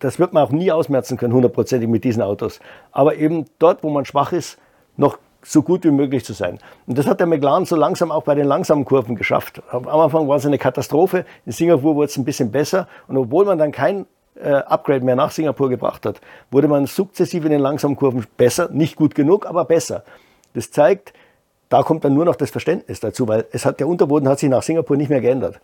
[0.00, 2.60] Das wird man auch nie ausmerzen können, hundertprozentig mit diesen Autos.
[2.90, 4.58] Aber eben dort, wo man schwach ist,
[4.96, 6.58] noch so gut wie möglich zu sein.
[6.86, 9.62] Und das hat der McLaren so langsam auch bei den langsamen Kurven geschafft.
[9.70, 11.24] Am Anfang war es eine Katastrophe.
[11.46, 12.88] In Singapur wurde es ein bisschen besser.
[13.08, 17.46] Und obwohl man dann kein äh, Upgrade mehr nach Singapur gebracht hat, wurde man sukzessive
[17.46, 18.68] in den langsamen Kurven besser.
[18.70, 20.04] Nicht gut genug, aber besser.
[20.54, 21.12] Das zeigt,
[21.68, 24.50] da kommt dann nur noch das Verständnis dazu, weil es hat, der Unterboden hat sich
[24.50, 25.60] nach Singapur nicht mehr geändert.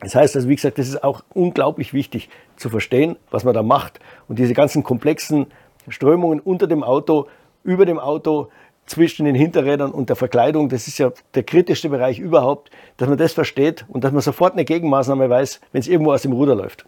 [0.00, 3.62] Das heißt also, wie gesagt, das ist auch unglaublich wichtig zu verstehen, was man da
[3.62, 4.00] macht.
[4.28, 5.46] Und diese ganzen komplexen
[5.88, 7.26] Strömungen unter dem Auto,
[7.64, 8.48] über dem Auto,
[8.90, 13.16] zwischen den Hinterrädern und der Verkleidung, das ist ja der kritischste Bereich überhaupt, dass man
[13.16, 16.56] das versteht und dass man sofort eine Gegenmaßnahme weiß, wenn es irgendwo aus dem Ruder
[16.56, 16.84] läuft.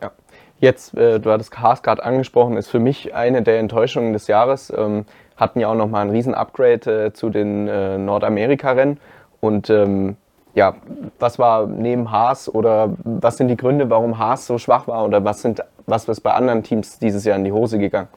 [0.00, 0.12] Ja.
[0.60, 4.72] Jetzt, äh, du hattest Haas gerade angesprochen, ist für mich eine der Enttäuschungen des Jahres.
[4.76, 9.00] Ähm, hatten ja auch nochmal ein Riesen-Upgrade äh, zu den äh, Nordamerika-Rennen.
[9.40, 10.16] Und ähm,
[10.54, 10.76] ja,
[11.18, 15.24] was war neben Haas oder was sind die Gründe, warum Haas so schwach war oder
[15.24, 18.08] was sind was ist bei anderen Teams dieses Jahr in die Hose gegangen?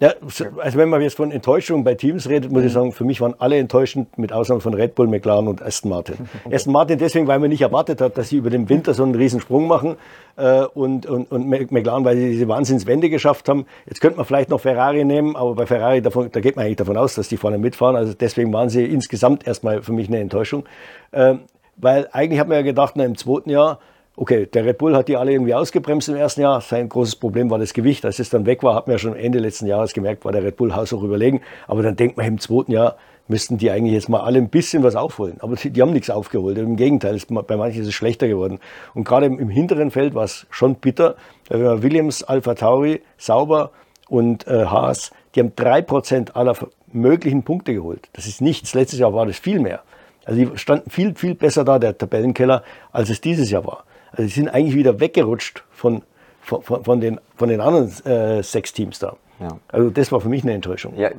[0.00, 3.20] Ja, also wenn man jetzt von Enttäuschung bei Teams redet, muss ich sagen, für mich
[3.20, 6.16] waren alle enttäuschend, mit Ausnahme von Red Bull, McLaren und Aston Martin.
[6.52, 9.16] Aston Martin deswegen, weil man nicht erwartet hat, dass sie über den Winter so einen
[9.16, 9.96] riesen Sprung machen
[10.36, 13.66] äh, und, und, und McLaren, weil sie diese Wahnsinnswende geschafft haben.
[13.86, 16.76] Jetzt könnte man vielleicht noch Ferrari nehmen, aber bei Ferrari, davon, da geht man eigentlich
[16.76, 17.96] davon aus, dass die vorne mitfahren.
[17.96, 20.64] Also deswegen waren sie insgesamt erstmal für mich eine Enttäuschung.
[21.10, 21.34] Äh,
[21.76, 23.80] weil eigentlich hat man ja gedacht, na, im zweiten Jahr
[24.20, 26.60] Okay, der Red Bull hat die alle irgendwie ausgebremst im ersten Jahr.
[26.60, 28.04] Sein großes Problem war das Gewicht.
[28.04, 30.42] Als es dann weg war, hat man ja schon Ende letzten Jahres gemerkt, war der
[30.42, 31.40] Red Bull haushoch überlegen.
[31.68, 32.96] Aber dann denkt man im zweiten Jahr,
[33.28, 35.36] müssten die eigentlich jetzt mal alle ein bisschen was aufholen.
[35.38, 36.58] Aber die, die haben nichts aufgeholt.
[36.58, 38.58] Im Gegenteil, es, bei manchen ist es schlechter geworden.
[38.92, 41.14] Und gerade im, im hinteren Feld war es schon bitter.
[41.48, 43.70] Wenn man Williams, Alpha Tauri, Sauber
[44.08, 46.56] und äh, Haas, die haben drei Prozent aller
[46.92, 48.08] möglichen Punkte geholt.
[48.14, 48.74] Das ist nichts.
[48.74, 49.82] Letztes Jahr war das viel mehr.
[50.24, 53.84] Also die standen viel, viel besser da, der Tabellenkeller, als es dieses Jahr war.
[54.10, 56.02] Also die sind eigentlich wieder weggerutscht von,
[56.40, 59.16] von, von, den, von den anderen äh, sechs Teams da.
[59.40, 59.48] Ja.
[59.68, 60.94] Also das war für mich eine Enttäuschung.
[60.96, 61.10] Ja,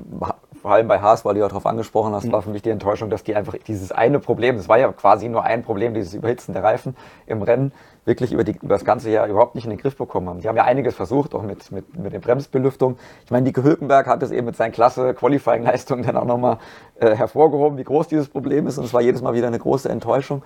[0.61, 2.33] vor allem bei Haas, weil du ja darauf angesprochen hast, mhm.
[2.33, 5.29] war für mich die Enttäuschung, dass die einfach dieses eine Problem, das war ja quasi
[5.29, 6.97] nur ein Problem, dieses Überhitzen der Reifen
[7.27, 7.71] im Rennen,
[8.05, 10.41] wirklich über, die, über das ganze Jahr überhaupt nicht in den Griff bekommen haben.
[10.41, 12.97] Die haben ja einiges versucht, auch mit, mit, mit der Bremsbelüftung.
[13.23, 16.57] Ich meine, Nico Hülkenberg hat es eben mit seinen klasse Qualifying-Leistungen dann auch nochmal
[16.99, 18.77] äh, hervorgehoben, wie groß dieses Problem ist.
[18.77, 20.41] Und es war jedes Mal wieder eine große Enttäuschung.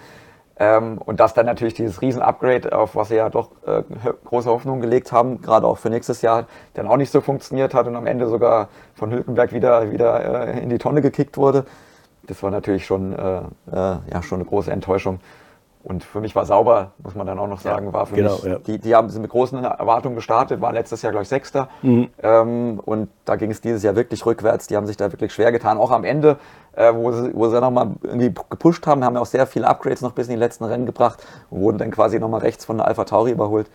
[0.58, 3.84] Ähm, und dass dann natürlich dieses Riesen-Upgrade, auf was sie ja doch äh,
[4.26, 7.88] große Hoffnung gelegt haben, gerade auch für nächstes Jahr, dann auch nicht so funktioniert hat
[7.88, 11.66] und am Ende sogar von Hülkenberg wieder, wieder äh, in die Tonne gekickt wurde.
[12.28, 15.20] Das war natürlich schon, äh, äh ja, schon eine große Enttäuschung.
[15.84, 18.44] Und für mich war sauber, muss man dann auch noch sagen, war für genau, mich,
[18.46, 18.60] ja.
[18.60, 21.68] die, die haben sind mit großen Erwartungen gestartet, war letztes Jahr, glaube ich, Sechster.
[21.82, 22.08] Mhm.
[22.22, 24.68] Ähm, und da ging es dieses Jahr wirklich rückwärts.
[24.68, 25.78] Die haben sich da wirklich schwer getan.
[25.78, 26.38] Auch am Ende,
[26.76, 30.02] äh, wo sie, wo sie nochmal irgendwie gepusht haben, haben ja auch sehr viele Upgrades
[30.02, 32.88] noch bis in die letzten Rennen gebracht und wurden dann quasi nochmal rechts von der
[32.88, 33.70] Alpha Tauri überholt.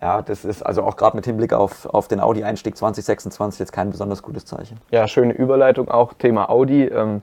[0.00, 3.90] Ja, das ist also auch gerade mit Hinblick auf, auf den Audi-Einstieg 2026 jetzt kein
[3.90, 4.78] besonders gutes Zeichen.
[4.90, 6.84] Ja, schöne Überleitung auch, Thema Audi.
[6.84, 7.22] Ähm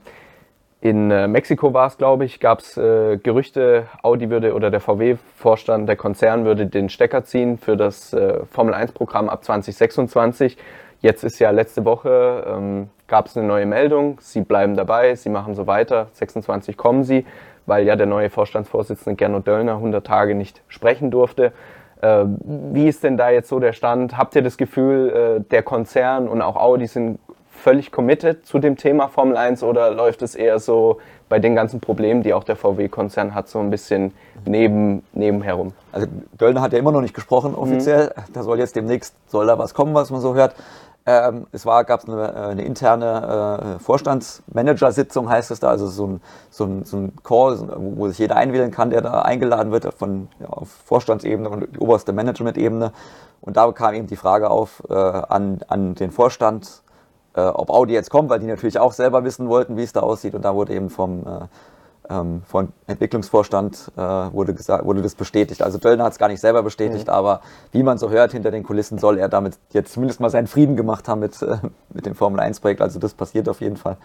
[0.82, 4.80] in äh, Mexiko war es, glaube ich, gab es äh, Gerüchte, Audi würde oder der
[4.80, 10.56] VW-Vorstand, der Konzern würde den Stecker ziehen für das äh, Formel-1-Programm ab 2026.
[11.00, 15.28] Jetzt ist ja letzte Woche, ähm, gab es eine neue Meldung, sie bleiben dabei, sie
[15.28, 17.26] machen so weiter, 26 kommen sie,
[17.66, 21.52] weil ja der neue Vorstandsvorsitzende Gernot Döllner 100 Tage nicht sprechen durfte.
[22.00, 22.24] Äh,
[22.72, 24.16] wie ist denn da jetzt so der Stand?
[24.16, 27.18] Habt ihr das Gefühl, äh, der Konzern und auch Audi sind
[27.50, 30.96] völlig committed zu dem Thema Formel 1 oder läuft es eher so
[31.28, 34.14] bei den ganzen Problemen, die auch der VW-Konzern hat, so ein bisschen
[34.46, 35.74] neben, nebenherum?
[35.92, 36.06] Also
[36.40, 38.06] Döllner hat ja immer noch nicht gesprochen offiziell.
[38.06, 38.32] Mhm.
[38.32, 40.54] Da soll jetzt demnächst, soll da was kommen, was man so hört.
[41.04, 46.06] Ähm, es war, gab eine, äh, eine interne äh, Vorstandsmanager-Sitzung, heißt es da, also so
[46.06, 47.58] ein, so, ein, so ein Call,
[47.96, 51.78] wo sich jeder einwählen kann, der da eingeladen wird von ja, auf Vorstandsebene und die
[51.80, 52.92] oberste Management-Ebene.
[53.40, 56.82] Und da kam eben die Frage auf äh, an, an den Vorstand,
[57.34, 60.00] äh, ob Audi jetzt kommt, weil die natürlich auch selber wissen wollten, wie es da
[60.00, 60.36] aussieht.
[60.36, 61.48] Und da wurde eben vom, äh,
[62.10, 65.62] ähm, vom Entwicklungsvorstand äh, wurde, gesagt, wurde das bestätigt.
[65.62, 67.12] Also Döllner hat es gar nicht selber bestätigt, mhm.
[67.12, 70.46] aber wie man so hört, hinter den Kulissen soll er damit jetzt zumindest mal seinen
[70.46, 71.58] Frieden gemacht haben mit, äh,
[71.90, 72.80] mit dem Formel 1-Projekt.
[72.80, 73.96] Also das passiert auf jeden Fall.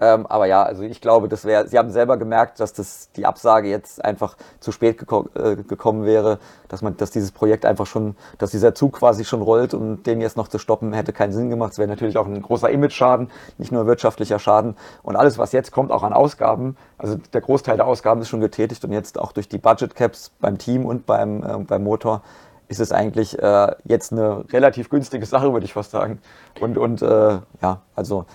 [0.00, 3.24] Ähm, aber ja, also ich glaube, das wäre, Sie haben selber gemerkt, dass das die
[3.24, 7.86] Absage jetzt einfach zu spät geko äh, gekommen wäre, dass man, dass dieses Projekt einfach
[7.86, 11.32] schon, dass dieser Zug quasi schon rollt und den jetzt noch zu stoppen, hätte keinen
[11.32, 11.72] Sinn gemacht.
[11.72, 14.76] Es wäre natürlich auch ein großer Image-Schaden, nicht nur wirtschaftlicher Schaden.
[15.02, 18.40] Und alles, was jetzt kommt, auch an Ausgaben, also der Großteil der Ausgaben ist schon
[18.40, 22.22] getätigt und jetzt auch durch die Budget Caps beim Team und beim, äh, beim Motor
[22.68, 26.20] ist es eigentlich äh, jetzt eine relativ günstige Sache, würde ich fast sagen.
[26.60, 28.26] Und, und äh, ja, also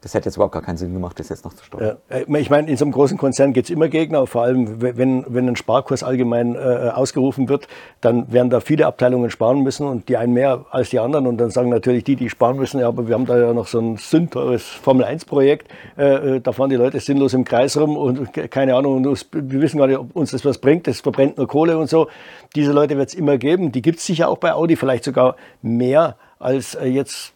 [0.00, 1.86] das hätte jetzt überhaupt gar keinen Sinn gemacht, das jetzt noch zu stoppen.
[1.86, 4.80] Ja, äh, ich meine, in so einem großen Konzern gibt es immer Gegner, vor allem
[4.80, 6.58] wenn, wenn ein Sparkurs allgemein äh,
[6.94, 7.66] ausgerufen wird,
[8.00, 11.26] dann werden da viele Abteilungen sparen müssen und die einen mehr als die anderen.
[11.26, 13.66] Und dann sagen natürlich die, die sparen müssen, ja, aber wir haben da ja noch
[13.66, 18.32] so ein sündteures Formel-1-Projekt, äh, äh, da fahren die Leute sinnlos im Kreis rum und
[18.32, 21.48] keine Ahnung, und wir wissen gar nicht, ob uns das was bringt, das verbrennt nur
[21.48, 22.06] Kohle und so.
[22.54, 25.34] Diese Leute wird es immer geben, die gibt es sicher auch bei Audi, vielleicht sogar
[25.60, 27.34] mehr als äh, jetzt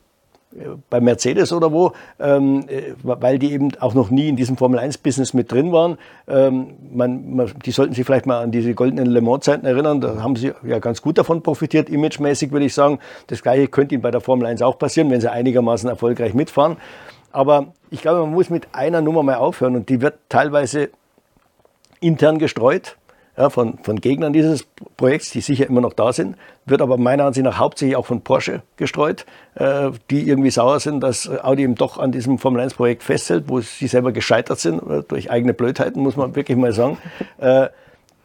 [0.90, 5.34] bei Mercedes oder wo, ähm, äh, weil die eben auch noch nie in diesem Formel-1-Business
[5.34, 5.98] mit drin waren.
[6.28, 10.00] Ähm, man, man, die sollten sich vielleicht mal an diese goldenen Le Mans-Zeiten erinnern.
[10.00, 12.98] Da haben sie ja ganz gut davon profitiert, imagemäßig würde ich sagen.
[13.28, 16.76] Das gleiche könnte ihnen bei der Formel 1 auch passieren, wenn sie einigermaßen erfolgreich mitfahren.
[17.32, 20.90] Aber ich glaube, man muss mit einer Nummer mal aufhören und die wird teilweise
[22.00, 22.96] intern gestreut
[23.36, 24.66] ja, von, von Gegnern dieses
[24.96, 28.20] Projekts, die sicher immer noch da sind, wird aber meiner Ansicht nach hauptsächlich auch von
[28.20, 33.44] Porsche gestreut, äh, die irgendwie sauer sind, dass Audi eben doch an diesem Formel-1-Projekt festhält,
[33.48, 36.98] wo sie selber gescheitert sind, äh, durch eigene Blödheiten, muss man wirklich mal sagen.
[37.38, 37.70] Äh,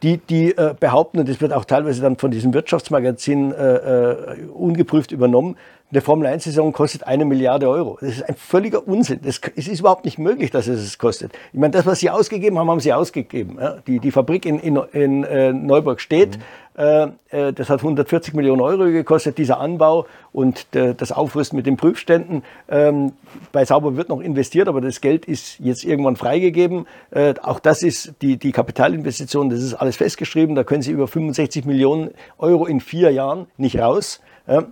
[0.04, 4.46] die, die äh, behaupten, und das wird auch teilweise dann von diesem Wirtschaftsmagazin äh, äh,
[4.54, 5.56] ungeprüft übernommen,
[5.90, 7.98] eine Formel-1-Saison kostet eine Milliarde Euro.
[8.02, 9.22] Das ist ein völliger Unsinn.
[9.24, 11.32] Das, es ist überhaupt nicht möglich, dass es es kostet.
[11.54, 13.58] Ich meine, das, was sie ausgegeben haben, haben sie ausgegeben.
[13.60, 13.78] Ja?
[13.88, 16.38] Die, die Fabrik in, in, in äh, Neuburg steht.
[16.38, 16.44] Mhm.
[16.78, 21.78] Äh, das hat 140 Millionen Euro gekostet, dieser Anbau und äh, das Aufrüsten mit den
[21.78, 22.44] Prüfständen.
[22.68, 23.14] Ähm,
[23.54, 26.86] bei Sauber wird noch investiert, aber das Geld ist jetzt irgendwann freigegeben.
[27.12, 30.54] Äh, auch das ist die, die Kapitalinvestition, das ist alles festgeschrieben.
[30.56, 34.22] Da können Sie über 65 Millionen Euro in vier Jahren nicht raus.
[34.46, 34.64] Äh,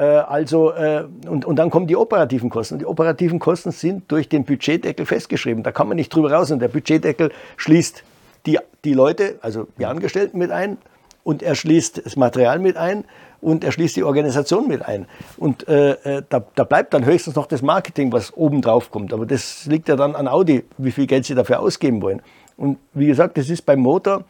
[0.00, 2.78] also, äh, und, und dann kommen die operativen Kosten.
[2.78, 5.62] Die operativen Kosten sind durch den Budgetdeckel festgeschrieben.
[5.62, 6.50] Da kann man nicht drüber raus.
[6.50, 8.04] Und der Budgetdeckel schließt
[8.44, 10.78] die, die Leute, also die Angestellten mit ein
[11.24, 13.04] und er schließt das Material mit ein
[13.40, 15.06] und er schließt die Organisation mit ein.
[15.36, 19.12] Und äh, äh, da, da, bleibt dann höchstens noch das Marketing, was oben drauf kommt.
[19.12, 22.22] Aber das liegt ja dann an Audi, wie viel Geld sie dafür ausgeben wollen.
[22.56, 24.24] Und wie gesagt, das ist beim Motor,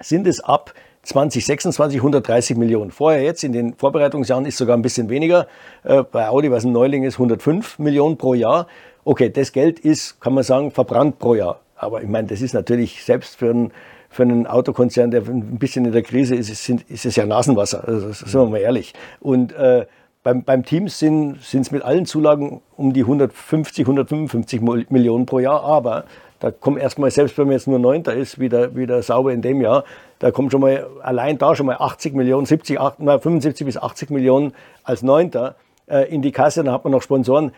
[0.00, 2.90] sind es ab 2026 130 Millionen.
[2.90, 5.46] Vorher jetzt in den Vorbereitungsjahren ist sogar ein bisschen weniger.
[5.82, 8.66] Äh, bei Audi, was ein Neuling ist, 105 Millionen pro Jahr.
[9.04, 11.60] Okay, das Geld ist, kann man sagen, verbrannt pro Jahr.
[11.74, 13.72] Aber ich meine, das ist natürlich selbst für einen,
[14.08, 17.82] für einen Autokonzern, der ein bisschen in der Krise ist, ist, ist es ja Nasenwasser.
[17.86, 18.92] Also, sind wir mal ehrlich.
[19.18, 19.86] Und äh,
[20.22, 25.64] beim, beim Team sind es mit allen Zulagen um die 150, 155 Millionen pro Jahr.
[25.64, 26.04] Aber
[26.38, 29.60] da kommt erstmal, selbst wenn man jetzt nur Neunter ist, wieder, wieder sauber in dem
[29.60, 29.84] Jahr,
[30.22, 34.10] da kommt schon mal allein da schon mal 80 Millionen, 70, 8, 75 bis 80
[34.10, 34.54] Millionen
[34.84, 35.56] als Neunter
[35.88, 36.62] äh, in die Kasse.
[36.62, 37.50] Dann hat man noch Sponsoren.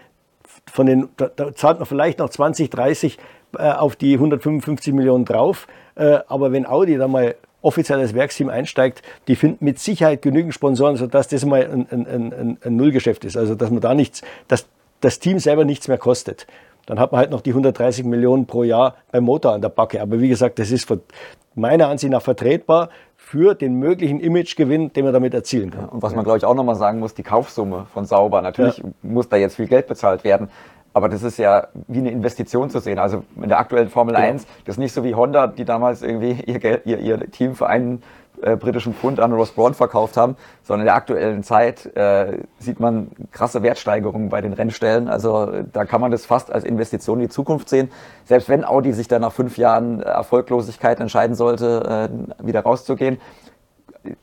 [0.72, 3.18] Von den, da, da zahlt man vielleicht noch 20, 30
[3.58, 5.66] äh, auf die 155 Millionen drauf.
[5.94, 10.54] Äh, aber wenn Audi da mal offiziell als Werksteam einsteigt, die finden mit Sicherheit genügend
[10.54, 13.36] Sponsoren, sodass das mal ein, ein, ein, ein Nullgeschäft ist.
[13.36, 14.66] Also dass man da nichts, dass
[15.02, 16.46] das Team selber nichts mehr kostet.
[16.86, 20.00] Dann hat man halt noch die 130 Millionen pro Jahr beim Motor an der Backe.
[20.00, 20.92] Aber wie gesagt, das ist
[21.54, 25.88] meiner Ansicht nach vertretbar für den möglichen Imagegewinn, den man damit erzielen kann.
[25.88, 28.42] und was man, glaube ich, auch nochmal sagen muss, die Kaufsumme von Sauber.
[28.42, 28.84] Natürlich ja.
[29.02, 30.50] muss da jetzt viel Geld bezahlt werden.
[30.92, 32.98] Aber das ist ja wie eine Investition zu sehen.
[32.98, 34.26] Also in der aktuellen Formel genau.
[34.26, 37.56] 1, das ist nicht so wie Honda, die damals irgendwie ihr, Geld, ihr, ihr Team
[37.56, 38.02] für einen
[38.42, 42.80] äh, britischen Pfund an Ross Braun verkauft haben, sondern in der aktuellen Zeit äh, sieht
[42.80, 45.08] man krasse Wertsteigerungen bei den Rennstellen.
[45.08, 47.90] Also da kann man das fast als Investition in die Zukunft sehen.
[48.24, 53.18] Selbst wenn Audi sich dann nach fünf Jahren Erfolglosigkeit entscheiden sollte, äh, wieder rauszugehen,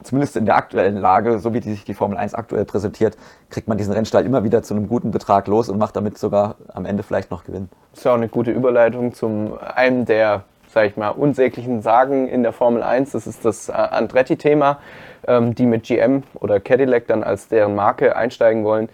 [0.03, 3.17] zumindest in der aktuellen Lage, so wie die sich die Formel 1 aktuell präsentiert,
[3.49, 6.55] kriegt man diesen Rennstall immer wieder zu einem guten Betrag los und macht damit sogar
[6.73, 7.69] am Ende vielleicht noch Gewinn.
[7.91, 12.27] Das ist ja auch eine gute Überleitung zum einem der sage ich mal, unsäglichen Sagen
[12.27, 13.11] in der Formel 1.
[13.11, 14.79] Das ist das äh, Andretti-Thema,
[15.27, 18.89] ähm, die mit GM oder Cadillac dann als deren Marke einsteigen wollen.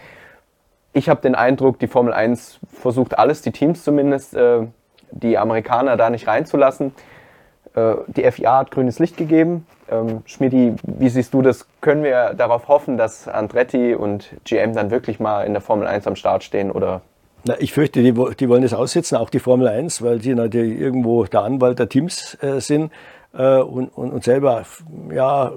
[0.94, 4.66] Ich habe den Eindruck, die Formel 1 versucht alles, die Teams zumindest, äh,
[5.12, 6.94] die Amerikaner da nicht reinzulassen.
[7.76, 9.68] Äh, die FIA hat grünes Licht gegeben.
[9.90, 11.68] Ähm, Schmidi, wie siehst du das?
[11.82, 16.08] Können wir darauf hoffen, dass Andretti und GM dann wirklich mal in der Formel 1
[16.08, 17.02] am Start stehen oder
[17.48, 20.80] na, ich fürchte, die, die, wollen das aussetzen, auch die Formel 1, weil sie natürlich
[20.80, 22.92] irgendwo der Anwalt der Teams äh, sind
[23.34, 24.64] und, und, und, selber,
[25.14, 25.52] ja,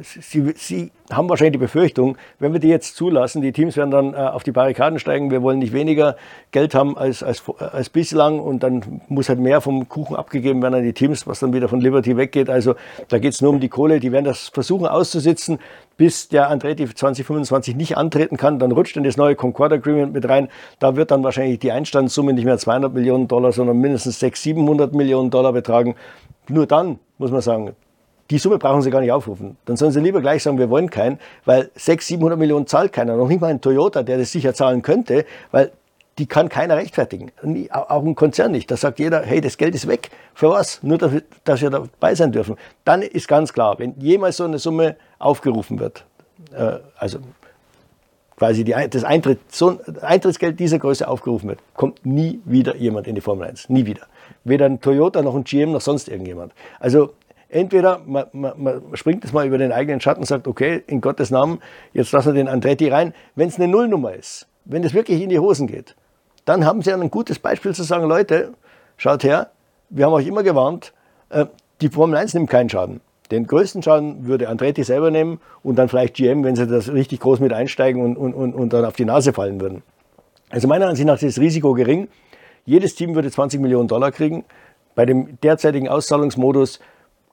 [0.00, 4.14] sie, sie haben wahrscheinlich die Befürchtung, wenn wir die jetzt zulassen, die Teams werden dann
[4.14, 6.16] äh, auf die Barrikaden steigen, wir wollen nicht weniger
[6.52, 10.76] Geld haben als, als, als bislang und dann muss halt mehr vom Kuchen abgegeben werden
[10.76, 12.48] an die Teams, was dann wieder von Liberty weggeht.
[12.48, 12.76] Also
[13.08, 15.58] da geht es nur um die Kohle, die werden das versuchen auszusitzen,
[15.96, 20.28] bis der Andretti 2025 nicht antreten kann, dann rutscht in das neue Concord Agreement mit
[20.28, 20.48] rein.
[20.78, 24.94] Da wird dann wahrscheinlich die Einstandssumme nicht mehr 200 Millionen Dollar, sondern mindestens 600, 700
[24.94, 25.94] Millionen Dollar betragen.
[26.48, 27.74] Nur dann muss man sagen,
[28.30, 29.56] die Summe brauchen sie gar nicht aufrufen.
[29.64, 33.16] Dann sollen sie lieber gleich sagen, wir wollen keinen, weil 600, 700 Millionen zahlt keiner.
[33.16, 35.72] Noch nicht mal ein Toyota, der das sicher zahlen könnte, weil
[36.18, 37.30] die kann keiner rechtfertigen.
[37.70, 38.70] Auch ein Konzern nicht.
[38.70, 40.10] Da sagt jeder, hey, das Geld ist weg.
[40.34, 40.82] Für was?
[40.82, 42.56] Nur, dass wir, dass wir dabei sein dürfen.
[42.84, 46.04] Dann ist ganz klar, wenn jemals so eine Summe aufgerufen wird,
[46.52, 47.20] äh, also
[48.36, 53.06] quasi die, das Eintritt, so ein Eintrittsgeld dieser Größe aufgerufen wird, kommt nie wieder jemand
[53.06, 53.68] in die Formel 1.
[53.68, 54.06] Nie wieder.
[54.48, 56.52] Weder ein Toyota noch ein GM noch sonst irgendjemand.
[56.80, 57.14] Also
[57.48, 61.00] entweder man, man, man springt es mal über den eigenen Schatten und sagt, okay, in
[61.00, 61.60] Gottes Namen,
[61.92, 63.14] jetzt lassen wir den Andretti rein.
[63.34, 65.96] Wenn es eine Nullnummer ist, wenn es wirklich in die Hosen geht,
[66.44, 68.54] dann haben sie ein gutes Beispiel zu sagen, Leute,
[68.96, 69.50] schaut her,
[69.90, 70.92] wir haben euch immer gewarnt,
[71.30, 71.46] äh,
[71.80, 73.00] die Formel 1 nimmt keinen Schaden.
[73.30, 77.20] Den größten Schaden würde Andretti selber nehmen und dann vielleicht GM, wenn sie das richtig
[77.20, 79.82] groß mit einsteigen und, und, und, und dann auf die Nase fallen würden.
[80.50, 82.08] Also meiner Ansicht nach ist das Risiko gering.
[82.68, 84.44] Jedes Team würde 20 Millionen Dollar kriegen.
[84.94, 86.80] Bei dem derzeitigen Auszahlungsmodus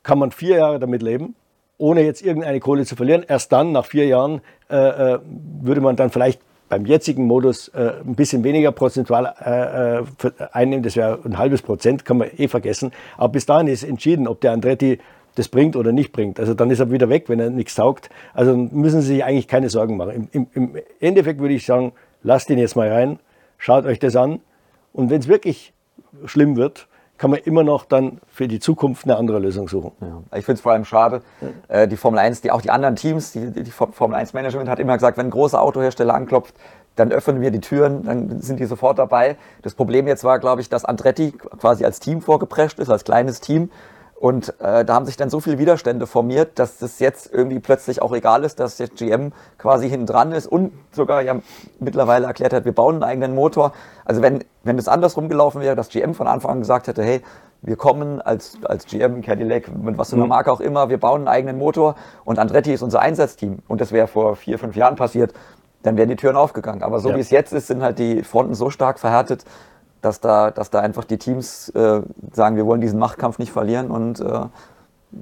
[0.02, 1.36] kann man vier Jahre damit leben,
[1.78, 3.26] ohne jetzt irgendeine Kohle zu verlieren.
[3.28, 5.20] Erst dann, nach vier Jahren, äh, äh
[5.62, 10.84] würde man dann vielleicht beim jetzigen Modus äh, ein bisschen weniger prozentual äh, äh einnehmen.
[10.84, 12.94] Das wäre ein halbes Prozent, kann man eh vergessen.
[13.18, 15.00] Aber bis dahin ist entschieden, ob der Andretti
[15.36, 16.40] das bringt oder nicht bringt.
[16.40, 18.10] Also dann ist er wieder weg, wenn er nichts taugt.
[18.34, 20.30] Also müssen Sie sich eigentlich keine Sorgen machen.
[20.32, 21.92] Im, im, im Endeffekt würde ich sagen,
[22.24, 23.20] lasst ihn jetzt mal rein,
[23.58, 24.40] schaut euch das an
[24.96, 25.74] und wenn es wirklich
[26.26, 29.92] schlimm wird, kann man immer noch dann für die Zukunft eine andere Lösung suchen.
[30.02, 30.38] Ja.
[30.38, 31.22] Ich finde es vor allem schade,
[31.68, 34.80] äh, die Formel 1, die, auch die anderen Teams, die, die Formel 1 Management hat
[34.80, 36.56] immer gesagt, wenn ein großer Autohersteller anklopft,
[36.96, 39.38] dann öffnen wir die Türen, dann sind die sofort dabei.
[39.62, 43.42] Das Problem jetzt war, glaube ich, dass Andretti quasi als Team vorgeprescht ist, als kleines
[43.42, 43.70] Team.
[44.26, 48.02] Und äh, da haben sich dann so viele Widerstände formiert, dass es jetzt irgendwie plötzlich
[48.02, 51.36] auch egal ist, dass jetzt GM quasi hinten dran ist und sogar ja
[51.80, 53.74] mittlerweile erklärt hat, wir bauen einen eigenen Motor.
[54.04, 57.22] Also wenn, wenn es andersrum gelaufen wäre, dass GM von Anfang an gesagt hätte, hey,
[57.62, 60.30] wir kommen als, als GM, Cadillac, mit was für einer mhm.
[60.30, 63.60] Marke auch immer, wir bauen einen eigenen Motor und Andretti ist unser Einsatzteam.
[63.68, 65.36] Und das wäre vor vier, fünf Jahren passiert,
[65.84, 66.82] dann wären die Türen aufgegangen.
[66.82, 67.16] Aber so ja.
[67.16, 69.46] wie es jetzt ist, sind halt die Fronten so stark verhärtet,
[70.06, 73.90] dass da, dass da einfach die Teams äh, sagen, wir wollen diesen Machtkampf nicht verlieren
[73.90, 74.42] und äh,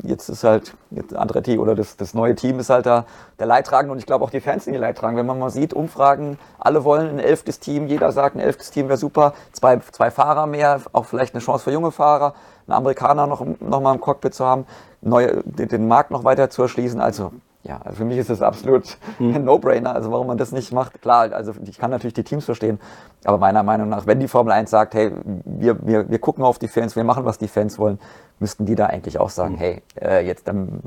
[0.01, 3.05] jetzt ist halt jetzt Andretti oder das, das neue Team ist halt da
[3.39, 5.19] der Leidtragende und ich glaube auch die Fans sind die Leidtragenden.
[5.19, 8.89] Wenn man mal sieht, Umfragen, alle wollen ein elftes Team, jeder sagt, ein elftes Team
[8.89, 12.33] wäre super, zwei, zwei Fahrer mehr, auch vielleicht eine Chance für junge Fahrer,
[12.67, 14.65] einen Amerikaner noch, noch mal im Cockpit zu haben,
[15.01, 16.99] neue, den, den Markt noch weiter zu erschließen.
[16.99, 17.31] Also
[17.63, 19.35] ja, also für mich ist das absolut mhm.
[19.35, 19.95] ein No-Brainer.
[19.95, 22.79] Also warum man das nicht macht, klar, also ich kann natürlich die Teams verstehen,
[23.23, 25.11] aber meiner Meinung nach, wenn die Formel 1 sagt, hey,
[25.45, 27.99] wir, wir, wir gucken auf die Fans, wir machen, was die Fans wollen,
[28.39, 29.59] müssten die da eigentlich auch sagen, mhm.
[29.59, 30.81] hey, äh, jetzt dann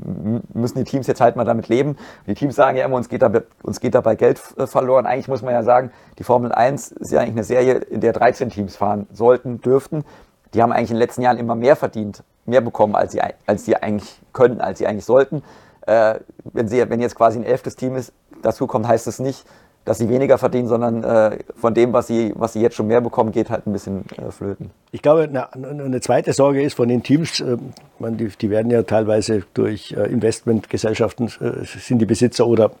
[0.53, 1.97] müssen die Teams jetzt halt mal damit leben.
[2.27, 3.31] Die Teams sagen ja immer, uns geht, da,
[3.63, 5.07] uns geht dabei Geld äh, verloren.
[5.07, 8.13] Eigentlich muss man ja sagen, die Formel 1 ist ja eigentlich eine Serie, in der
[8.13, 10.05] 13 Teams fahren sollten, dürften.
[10.53, 13.65] Die haben eigentlich in den letzten Jahren immer mehr verdient, mehr bekommen, als sie, als
[13.65, 15.41] sie eigentlich können, als sie eigentlich sollten
[15.87, 16.19] äh,
[16.53, 19.45] wenn, sie, wenn jetzt quasi ein elftes Team ist, dazu kommt, heißt es nicht,
[19.85, 22.99] dass sie weniger verdienen, sondern äh, von dem, was sie, was sie jetzt schon mehr
[22.99, 24.71] bekommen, geht halt ein bisschen äh, flöten.
[24.91, 27.57] Ich glaube, eine, eine, zweite Sorge ist von den Teams, äh,
[27.97, 32.71] man, die, die, werden ja teilweise durch äh, Investmentgesellschaften, äh, sind die Besitzer oder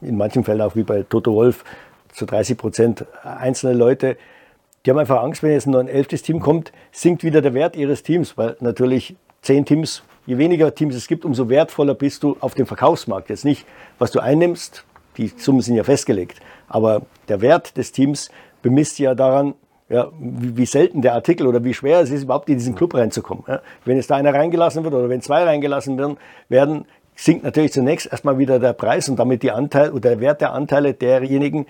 [0.00, 1.64] in manchen Fällen auch wie bei Toto Wolf
[2.12, 4.16] zu 30 Prozent einzelne Leute,
[4.84, 7.76] die haben einfach Angst, wenn jetzt noch ein elftes Team kommt, sinkt wieder der Wert
[7.76, 12.36] ihres Teams, weil natürlich zehn Teams je weniger Teams es gibt, umso wertvoller bist du
[12.40, 13.30] auf dem Verkaufsmarkt.
[13.30, 13.64] Jetzt nicht,
[13.98, 14.84] was du einnimmst,
[15.16, 19.54] die Summen sind ja festgelegt, aber der Wert des Teams bemisst ja daran,
[19.88, 23.44] ja, wie, selten der Artikel oder wie schwer es ist, überhaupt in diesen Club reinzukommen.
[23.48, 23.62] Ja.
[23.86, 26.18] Wenn jetzt da einer reingelassen wird oder wenn zwei reingelassen werden,
[26.50, 26.84] werden
[27.16, 30.52] sinkt natürlich zunächst erstmal wieder der Preis und damit die Anteil oder der Wert der
[30.52, 31.64] Anteile derjenigen,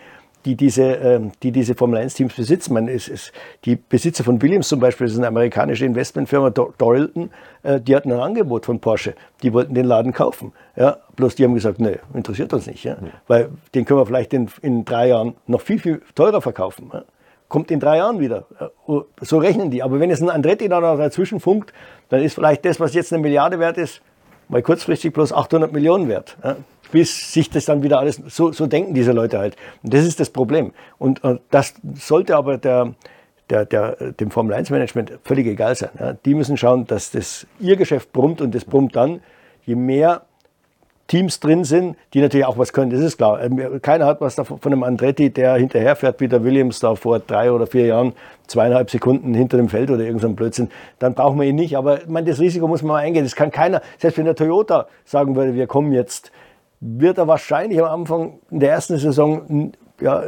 [0.45, 2.75] die diese, ähm, die diese Formel 1 Teams besitzen.
[2.75, 3.33] Man, es, es,
[3.65, 7.31] die Besitzer von Williams zum Beispiel, das ist eine amerikanische Investmentfirma, Dorilton,
[7.63, 9.15] äh, die hatten ein Angebot von Porsche.
[9.43, 10.53] Die wollten den Laden kaufen.
[10.77, 12.85] Ja, bloß die haben gesagt, nee, interessiert uns nicht.
[12.85, 12.93] Ja?
[12.93, 13.09] ja.
[13.27, 16.91] Weil den können wir vielleicht in, in drei Jahren noch viel, viel teurer verkaufen.
[16.93, 17.05] Ja?
[17.49, 18.47] Kommt in drei Jahren wieder.
[18.87, 19.83] Oh, so rechnen die.
[19.83, 21.73] Aber wenn es ein Andretti da noch dazwischen funkt,
[22.11, 24.03] dann ist vielleicht das, was jetzt eine Milliarde wert ist,
[24.49, 26.37] mal kurzfristig bloß 800 Millionen wert.
[26.43, 26.57] Ja?
[26.91, 29.57] bis sich das dann wieder alles, so, so denken diese Leute halt.
[29.83, 30.73] Und das ist das Problem.
[30.99, 32.95] Und, und das sollte aber der,
[33.51, 35.91] der, der, dem Formel-1-Management völlig egal sein.
[35.99, 36.13] Ja.
[36.13, 39.21] Die müssen schauen, dass das ihr Geschäft brummt und das brummt dann,
[39.65, 40.23] je mehr
[41.09, 43.43] Teams drin sind, die natürlich auch was können, das ist klar.
[43.43, 47.19] Ähm, keiner hat was davon von einem Andretti, der hinterherfährt wie der Williams da vor
[47.19, 48.13] drei oder vier Jahren,
[48.47, 50.71] zweieinhalb Sekunden hinter dem Feld oder irgendein so Blödsinn.
[50.99, 51.77] Dann brauchen wir ihn nicht.
[51.77, 53.25] Aber ich meine, das Risiko muss man mal eingehen.
[53.25, 56.31] Das kann keiner, selbst wenn der Toyota sagen würde, wir kommen jetzt
[56.81, 60.23] wird er wahrscheinlich am Anfang in der ersten Saison ja,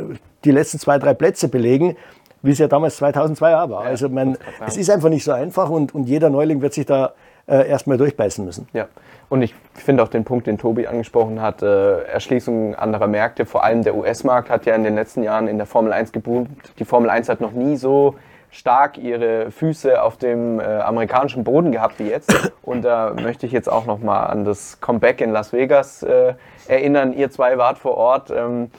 [0.44, 1.96] die letzten zwei, drei Plätze belegen,
[2.42, 3.70] wie es ja damals 2002 war.
[3.70, 6.86] Ja, also man, es ist einfach nicht so einfach und, und jeder Neuling wird sich
[6.86, 7.12] da
[7.46, 8.66] äh, erstmal durchbeißen müssen.
[8.72, 8.88] Ja,
[9.30, 13.64] und ich finde auch den Punkt, den Tobi angesprochen hat, äh, Erschließung anderer Märkte, vor
[13.64, 16.50] allem der US-Markt hat ja in den letzten Jahren in der Formel 1 geboomt.
[16.78, 18.16] Die Formel 1 hat noch nie so
[18.50, 22.52] stark ihre Füße auf dem äh, amerikanischen Boden gehabt wie jetzt.
[22.62, 26.34] Und da möchte ich jetzt auch nochmal an das Comeback in Las Vegas äh,
[26.66, 27.12] erinnern.
[27.12, 28.32] Ihr zwei wart vor Ort.
[28.32, 28.72] Ähm,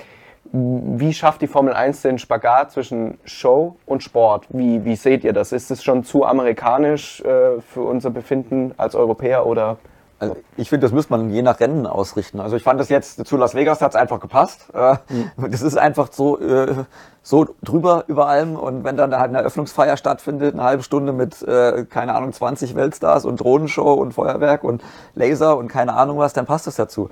[0.51, 4.47] wie schafft die Formel 1 den Spagat zwischen Show und Sport?
[4.49, 5.53] Wie, wie seht ihr das?
[5.53, 9.77] Ist es schon zu amerikanisch äh, für unser Befinden als Europäer oder
[10.21, 12.39] also ich finde, das müsste man je nach Rennen ausrichten.
[12.39, 14.67] Also ich fand das jetzt zu Las Vegas hat es einfach gepasst.
[15.09, 15.49] Mhm.
[15.49, 16.85] Das ist einfach so, äh,
[17.23, 18.55] so drüber über allem.
[18.55, 22.75] Und wenn dann halt eine Eröffnungsfeier stattfindet, eine halbe Stunde mit, äh, keine Ahnung, 20
[22.75, 24.83] Weltstars und Drohnenshow und Feuerwerk und
[25.15, 27.09] Laser und keine Ahnung was, dann passt das dazu.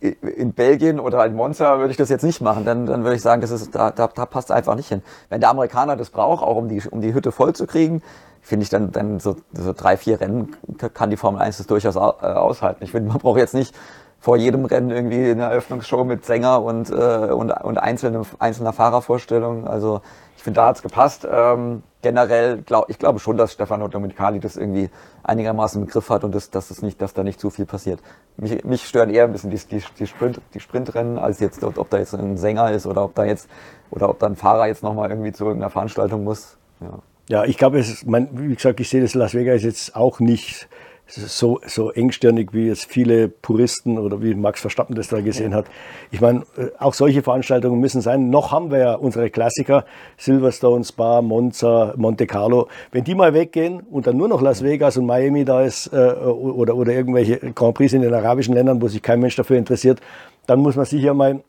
[0.00, 2.64] In Belgien oder in Monza würde ich das jetzt nicht machen.
[2.64, 5.02] Dann, dann würde ich sagen, das ist, da, da, da passt einfach nicht hin.
[5.28, 8.02] Wenn der Amerikaner das braucht, auch um die, um die Hütte voll zu kriegen,
[8.46, 10.54] finde ich dann, dann so, so drei, vier Rennen
[10.94, 12.84] kann die Formel 1 das durchaus äh, aushalten.
[12.84, 13.74] Ich finde, man braucht jetzt nicht
[14.20, 19.66] vor jedem Rennen irgendwie eine Eröffnungsshow mit Sänger und, äh, und, und einzelne, einzelner Fahrervorstellungen.
[19.66, 20.00] Also
[20.36, 21.26] ich finde, da hat's gepasst.
[21.28, 24.90] Ähm, generell, glaub, ich glaube schon, dass Stefano Domenicali das irgendwie
[25.24, 27.98] einigermaßen im Griff hat und das, dass, das nicht, dass da nicht zu viel passiert.
[28.36, 31.90] Mich, mich stören eher ein bisschen die, die, die, Sprint, die Sprintrennen, als jetzt, ob
[31.90, 33.48] da jetzt ein Sänger ist oder ob da jetzt,
[33.90, 36.56] oder ob da ein Fahrer jetzt nochmal irgendwie zu irgendeiner Veranstaltung muss.
[36.80, 37.00] Ja.
[37.28, 40.68] Ja, ich glaube, es, mein, wie gesagt, ich sehe das Las Vegas jetzt auch nicht
[41.08, 45.66] so, so engstirnig, wie es viele Puristen oder wie Max Verstappen das da gesehen hat.
[46.10, 48.30] Ich meine, äh, auch solche Veranstaltungen müssen sein.
[48.30, 49.84] Noch haben wir ja unsere Klassiker,
[50.16, 52.68] Silverstone, Spa, Monza, Monte Carlo.
[52.90, 55.96] Wenn die mal weggehen und dann nur noch Las Vegas und Miami da ist äh,
[55.96, 60.00] oder, oder irgendwelche Grand Prix in den arabischen Ländern, wo sich kein Mensch dafür interessiert,
[60.46, 61.40] dann muss man sicher mal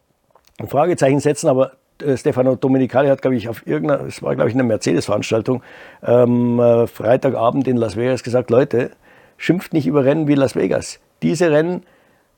[0.59, 1.47] ein Fragezeichen setzen.
[1.47, 1.75] Aber äh,
[2.15, 5.63] Stefano Domenicali hat, glaube ich, auf irgendeiner, es war, glaube ich, eine Mercedes-Veranstaltung,
[6.05, 8.91] ähm, äh, Freitagabend in Las Vegas gesagt, Leute,
[9.37, 10.99] schimpft nicht über Rennen wie Las Vegas.
[11.21, 11.83] Diese Rennen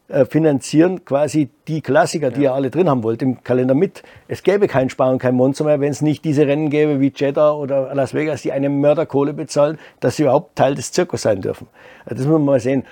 [0.10, 2.52] äh, finanzieren quasi die Klassiker, die ja.
[2.52, 4.02] ihr alle drin haben wollt, im Kalender mit.
[4.28, 7.14] Es gäbe kein Spa und kein Monster mehr, wenn es nicht diese Rennen gäbe wie
[7.16, 11.42] Jeddah oder Las Vegas, die eine Mörderkohle bezahlen, dass sie überhaupt Teil des Zirkus sein
[11.42, 11.68] dürfen.
[12.06, 12.86] Das muss man mal sehen.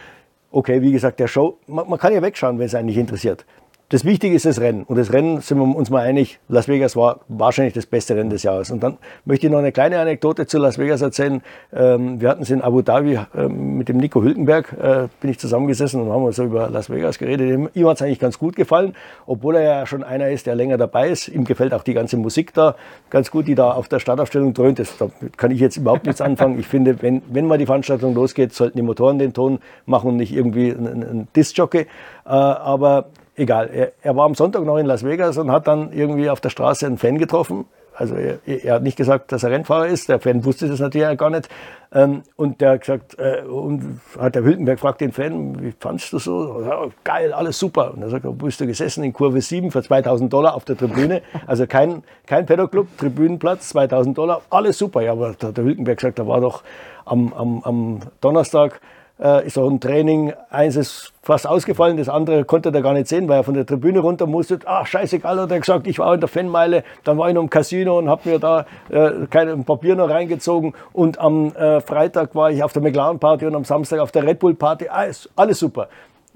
[0.51, 3.45] Okay, wie gesagt, der Show, man, man kann ja wegschauen, wenn es einen nicht interessiert.
[3.89, 4.83] Das Wichtige ist das Rennen.
[4.83, 8.29] Und das Rennen, sind wir uns mal einig, Las Vegas war wahrscheinlich das beste Rennen
[8.29, 8.69] des Jahres.
[8.69, 11.41] Und dann möchte ich noch eine kleine Anekdote zu Las Vegas erzählen.
[11.71, 15.39] Ähm, wir hatten es in Abu Dhabi ähm, mit dem Nico Hülkenberg, äh, bin ich
[15.39, 17.69] zusammengesessen und haben so über Las Vegas geredet.
[17.73, 18.93] Ihm hat es eigentlich ganz gut gefallen,
[19.25, 21.29] obwohl er ja schon einer ist, der länger dabei ist.
[21.29, 22.75] Ihm gefällt auch die ganze Musik da
[23.09, 24.79] ganz gut, die da auf der Startaufstellung dröhnt.
[24.79, 26.59] Das, da kann ich jetzt überhaupt nichts anfangen.
[26.59, 30.17] Ich finde, wenn, wenn mal die Veranstaltung losgeht, sollten die Motoren den Ton machen und
[30.17, 31.79] nicht irgendwie ein, ein Disc-Jockey.
[31.79, 31.85] Äh,
[32.25, 33.05] aber
[33.37, 33.69] egal.
[33.71, 36.49] Er, er, war am Sonntag noch in Las Vegas und hat dann irgendwie auf der
[36.49, 37.65] Straße einen Fan getroffen.
[37.93, 40.07] Also er, er hat nicht gesagt, dass er Rennfahrer ist.
[40.07, 41.49] Der Fan wusste das natürlich gar nicht.
[41.91, 46.13] Ähm, und der hat gesagt, äh, und hat der Wildenberg fragt den Fan, wie fandest
[46.13, 46.61] du so?
[46.61, 47.93] Ja, geil, alles super.
[47.93, 49.03] Und er sagt, wo bist du gesessen?
[49.03, 51.21] In Kurve 7 für 2000 Dollar auf der Tribüne.
[51.47, 55.01] Also kein, kein Pedoclub, Tribünenplatz, 2000 Dollar, alles super.
[55.01, 56.63] Ja, aber der, der Wildenberg sagt, da war doch
[57.05, 58.79] am, am, am Donnerstag
[59.19, 60.33] äh, ist auch ein Training.
[60.49, 63.65] Eins ist fast ausgefallen, das andere konnte er gar nicht sehen, weil er von der
[63.65, 64.59] Tribüne runter musste.
[64.65, 67.49] Ach, scheißegal, hat er gesagt, ich war in der Fanmeile, dann war ich noch im
[67.49, 70.73] Casino und habe mir da äh, kein Papier noch reingezogen.
[70.93, 74.39] Und am äh, Freitag war ich auf der McLaren-Party und am Samstag auf der Red
[74.39, 74.89] Bull-Party.
[74.89, 75.89] Alles, alles super.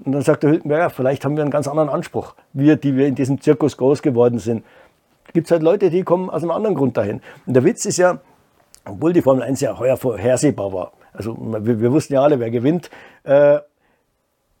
[0.04, 3.06] Und dann sagt der Hülkenberger, vielleicht haben wir einen ganz anderen Anspruch, wir, die wir
[3.06, 4.64] in diesem Zirkus groß geworden sind.
[5.32, 7.20] Gibt es halt Leute, die kommen aus einem anderen Grund dahin.
[7.46, 8.18] Und der Witz ist ja,
[8.84, 12.50] obwohl die Formel 1 ja heuer vorhersehbar war, also wir, wir wussten ja alle, wer
[12.50, 12.90] gewinnt.
[13.24, 13.58] Äh,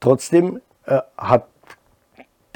[0.00, 1.46] trotzdem äh, hat,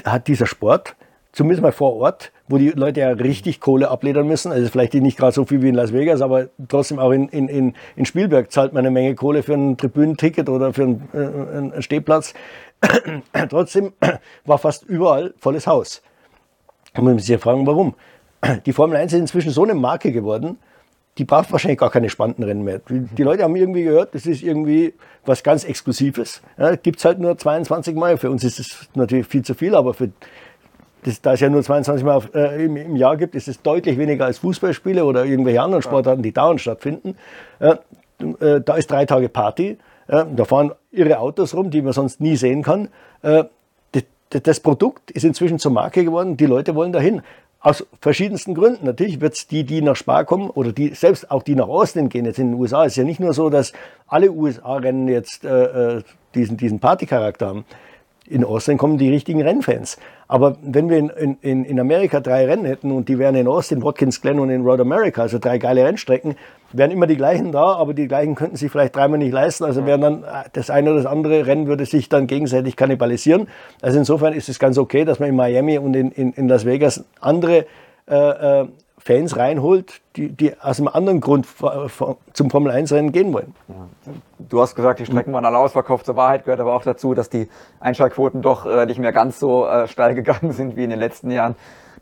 [0.05, 0.95] hat dieser Sport,
[1.31, 5.17] zumindest mal vor Ort, wo die Leute ja richtig Kohle abledern müssen, also vielleicht nicht
[5.17, 8.51] gerade so viel wie in Las Vegas, aber trotzdem auch in, in, in, in Spielberg
[8.51, 12.33] zahlt man eine Menge Kohle für ein Tribünenticket oder für einen, äh, einen Stehplatz.
[13.49, 13.93] trotzdem
[14.45, 16.01] war fast überall volles Haus.
[16.95, 17.95] Und man muss sich ja fragen, warum.
[18.65, 20.57] Die Formel 1 ist inzwischen so eine Marke geworden,
[21.17, 22.81] die braucht wahrscheinlich gar keine spannenden Rennen mehr.
[22.89, 24.93] Die Leute haben irgendwie gehört, das ist irgendwie
[25.25, 26.41] was ganz Exklusives.
[26.57, 28.17] Ja, Gibt es halt nur 22 Mal.
[28.17, 30.09] Für uns ist es natürlich viel zu viel, aber für
[31.03, 33.61] das, da es ja nur 22 Mal auf, äh, im, im, Jahr gibt, ist es
[33.61, 37.15] deutlich weniger als Fußballspiele oder irgendwelche anderen Sportarten, die dauernd stattfinden.
[37.59, 37.79] Ja,
[38.39, 39.77] äh, da ist drei Tage Party.
[40.07, 42.87] Da fahren irre Autos rum, die man sonst nie sehen kann.
[43.23, 43.43] Äh,
[44.29, 46.37] das Produkt ist inzwischen zur Marke geworden.
[46.37, 47.21] Die Leute wollen dahin.
[47.59, 48.85] Aus verschiedensten Gründen.
[48.85, 52.07] Natürlich wird es die, die nach Spa kommen oder die, selbst auch die nach Osten
[52.09, 53.73] gehen, jetzt in den USA, ist ja nicht nur so, dass
[54.07, 56.03] alle USA-Rennen jetzt äh, äh,
[56.35, 57.65] diesen, diesen Partycharakter haben.
[58.29, 59.97] In Austin kommen die richtigen Rennfans.
[60.27, 63.81] Aber wenn wir in, in, in Amerika drei Rennen hätten und die wären in Austin,
[63.81, 66.35] Watkins Glen und in Road America, also drei geile Rennstrecken,
[66.73, 69.63] wären immer die gleichen da, aber die gleichen könnten sich vielleicht dreimal nicht leisten.
[69.63, 73.47] Also wären dann äh, das eine oder das andere Rennen würde sich dann gegenseitig kannibalisieren.
[73.81, 76.65] Also insofern ist es ganz okay, dass man in Miami und in, in, in Las
[76.65, 77.65] Vegas andere
[78.09, 78.67] äh, äh,
[78.99, 81.47] Fans reinholt, die, die aus einem anderen Grund
[82.33, 83.55] zum Formel-1-Rennen gehen wollen.
[84.37, 86.05] Du hast gesagt, die Strecken waren alle ausverkauft.
[86.05, 87.47] Zur Wahrheit gehört aber auch dazu, dass die
[87.79, 91.55] Einschaltquoten doch äh, nicht mehr ganz so steil gegangen sind wie in den letzten Jahren.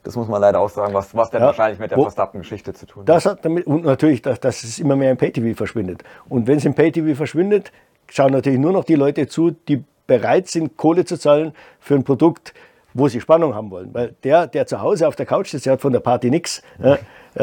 [0.05, 2.85] Das muss man leider auch sagen, was, was denn ja, wahrscheinlich mit der Verstappen-Geschichte zu
[2.85, 3.09] tun hat.
[3.09, 6.03] Das hat damit, und natürlich, dass, dass es immer mehr im Pay-TV verschwindet.
[6.29, 7.71] Und wenn es im Pay-TV verschwindet,
[8.09, 12.03] schauen natürlich nur noch die Leute zu, die bereit sind, Kohle zu zahlen für ein
[12.03, 12.53] Produkt,
[12.93, 13.89] wo sie Spannung haben wollen.
[13.93, 16.61] Weil der, der zu Hause auf der Couch sitzt, der hat von der Party nichts.
[16.77, 16.99] Ja,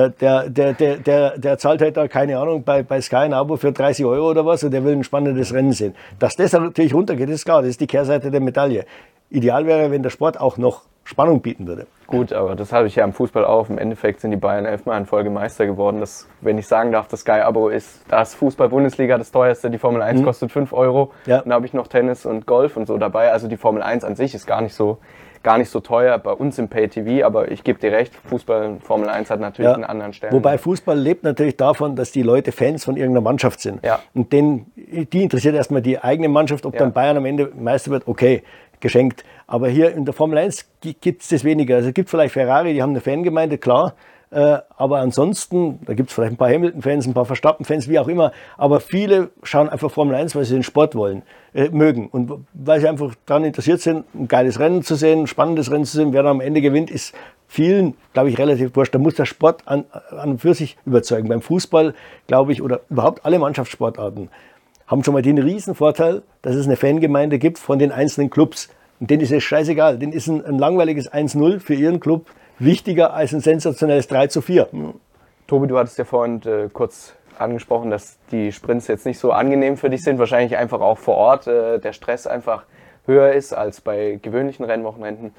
[0.08, 3.56] der, der, der, der, der zahlt halt da, keine Ahnung, bei, bei Sky ein Abo
[3.56, 5.94] für 30 Euro oder was und der will ein spannendes Rennen sehen.
[6.18, 8.86] Dass das natürlich runtergeht, ist klar, das ist die Kehrseite der Medaille.
[9.28, 11.86] Ideal wäre, wenn der Sport auch noch Spannung bieten würde.
[12.06, 13.70] Gut, aber das habe ich ja im Fußball auch.
[13.70, 16.00] Im Endeffekt sind die Bayern elfmal in Folge Meister geworden.
[16.00, 19.70] Das, wenn ich sagen darf, das Sky-Abo ist das Fußball-Bundesliga das teuerste.
[19.70, 20.24] Die Formel 1 mhm.
[20.24, 21.12] kostet 5 Euro.
[21.24, 21.40] Ja.
[21.40, 23.32] Und da habe ich noch Tennis und Golf und so dabei.
[23.32, 24.98] Also die Formel 1 an sich ist gar nicht so
[25.42, 29.08] gar nicht so teuer bei uns im Pay-TV, aber ich gebe dir recht, Fußball, Formel
[29.08, 29.74] 1 hat natürlich ja.
[29.74, 30.32] einen anderen Stellen.
[30.32, 33.84] Wobei Fußball lebt natürlich davon, dass die Leute Fans von irgendeiner Mannschaft sind.
[33.84, 34.00] Ja.
[34.14, 38.06] Und den, die interessiert erstmal die eigene Mannschaft, ob dann Bayern am Ende Meister wird,
[38.06, 38.42] okay,
[38.82, 39.24] geschenkt.
[39.46, 40.68] Aber hier in der Formel 1
[41.00, 41.76] gibt es das weniger.
[41.76, 43.94] Also es gibt vielleicht Ferrari, die haben eine Fangemeinde, klar,
[44.32, 48.08] äh, aber ansonsten, da gibt es vielleicht ein paar Hamilton-Fans, ein paar Verstappen-Fans, wie auch
[48.08, 48.32] immer.
[48.56, 51.22] Aber viele schauen einfach Formel 1, weil sie den Sport wollen,
[51.52, 52.08] äh, mögen.
[52.08, 55.84] Und weil sie einfach daran interessiert sind, ein geiles Rennen zu sehen, ein spannendes Rennen
[55.84, 56.14] zu sehen.
[56.14, 57.14] Wer da am Ende gewinnt, ist
[57.46, 58.94] vielen, glaube ich, relativ wurscht.
[58.94, 61.28] Da muss der Sport an, an und für sich überzeugen.
[61.28, 61.92] Beim Fußball,
[62.26, 64.30] glaube ich, oder überhaupt alle Mannschaftssportarten
[64.92, 68.68] haben schon mal den riesen Vorteil, dass es eine Fangemeinde gibt von den einzelnen Clubs.
[69.00, 69.98] Und denen ist es scheißegal.
[69.98, 72.26] Denen ist ein, ein langweiliges 1-0 für ihren Club
[72.58, 74.68] wichtiger als ein sensationelles 3 zu 4.
[75.46, 79.78] Tobi, du hattest ja vorhin äh, kurz angesprochen, dass die Sprints jetzt nicht so angenehm
[79.78, 80.18] für dich sind.
[80.18, 82.64] Wahrscheinlich einfach auch vor Ort äh, der Stress einfach
[83.06, 85.32] höher ist als bei gewöhnlichen Rennwochenenden.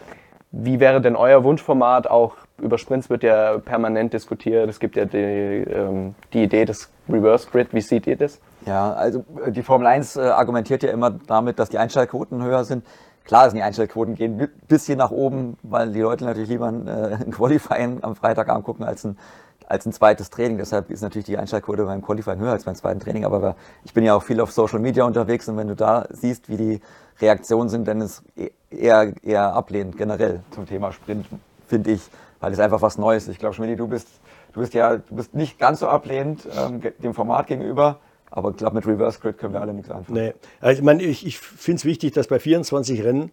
[0.52, 2.10] Wie wäre denn euer Wunschformat?
[2.10, 4.68] Auch über Sprints wird ja permanent diskutiert.
[4.68, 7.72] Es gibt ja die, ähm, die Idee des Reverse Grid.
[7.72, 8.42] Wie seht ihr das?
[8.66, 12.64] Ja, also äh, die Formel 1 äh, argumentiert ja immer damit, dass die Einschaltquoten höher
[12.64, 12.86] sind.
[13.26, 16.88] Klar sind die Einstellquoten gehen ein bisschen nach oben, weil die Leute natürlich lieber ein,
[16.88, 19.18] äh, ein Qualifying am Freitagabend gucken als ein,
[19.66, 20.58] als ein zweites Training.
[20.58, 23.24] Deshalb ist natürlich die Einschaltquote beim Qualifying höher als beim zweiten Training.
[23.24, 23.56] Aber
[23.86, 26.58] ich bin ja auch viel auf Social Media unterwegs und wenn du da siehst, wie
[26.58, 26.82] die
[27.22, 31.26] Reaktionen sind, dann ist e-, eher, eher ablehnend generell zum Thema Sprint,
[31.68, 32.02] finde ich,
[32.42, 33.30] weil es einfach was Neues ist.
[33.30, 34.10] Ich glaube, Schmidt, du bist,
[34.52, 38.00] du bist ja, du bist nicht ganz so ablehnend ähm, dem Format gegenüber.
[38.36, 40.20] Aber ich glaube, mit Reverse Grid können wir alle nichts anfangen.
[40.20, 40.34] Nee.
[40.60, 43.32] Also ich, meine, ich, ich finde es wichtig, dass bei 24 Rennen,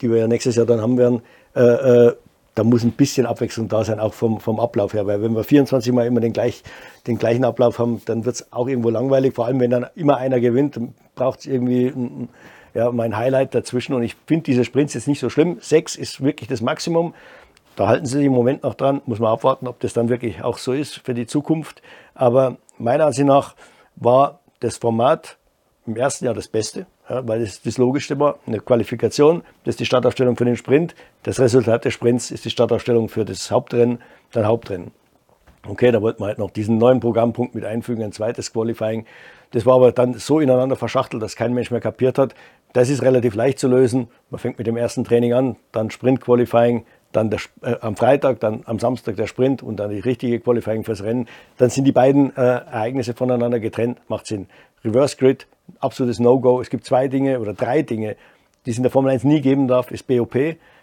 [0.00, 1.22] die wir ja nächstes Jahr dann haben werden,
[1.54, 2.16] äh, äh,
[2.56, 5.06] da muss ein bisschen Abwechslung da sein, auch vom, vom Ablauf her.
[5.06, 6.64] Weil wenn wir 24 Mal immer den, gleich,
[7.06, 9.34] den gleichen Ablauf haben, dann wird es auch irgendwo langweilig.
[9.34, 12.28] Vor allem, wenn dann immer einer gewinnt, dann braucht es irgendwie ein,
[12.74, 13.94] ja, mein Highlight dazwischen.
[13.94, 15.58] Und ich finde diese Sprints jetzt nicht so schlimm.
[15.60, 17.14] Sechs ist wirklich das Maximum.
[17.76, 19.00] Da halten sie sich im Moment noch dran.
[19.06, 21.82] Muss man abwarten, ob das dann wirklich auch so ist für die Zukunft.
[22.14, 23.54] Aber meiner Ansicht nach
[23.96, 25.38] war das Format
[25.86, 28.38] im ersten Jahr das Beste, ja, weil es das Logischste war.
[28.46, 30.94] Eine Qualifikation, das ist die Startaufstellung für den Sprint.
[31.22, 34.00] Das Resultat des Sprints ist die Startaufstellung für das Hauptrennen,
[34.32, 34.92] dann Hauptrennen.
[35.66, 39.06] Okay, da wollten wir halt noch diesen neuen Programmpunkt mit einfügen, ein zweites Qualifying.
[39.52, 42.34] Das war aber dann so ineinander verschachtelt, dass kein Mensch mehr kapiert hat.
[42.74, 44.08] Das ist relativ leicht zu lösen.
[44.28, 46.84] Man fängt mit dem ersten Training an, dann Sprint Qualifying,
[47.14, 50.84] dann der, äh, am Freitag, dann am Samstag der Sprint und dann die richtige Qualifying
[50.84, 51.26] fürs Rennen.
[51.58, 54.46] Dann sind die beiden äh, Ereignisse voneinander getrennt, macht Sinn.
[54.84, 55.46] Reverse Grid,
[55.80, 56.60] absolutes No-Go.
[56.60, 58.16] Es gibt zwei Dinge oder drei Dinge,
[58.66, 60.36] die es in der Formel 1 nie geben darf, ist BOP,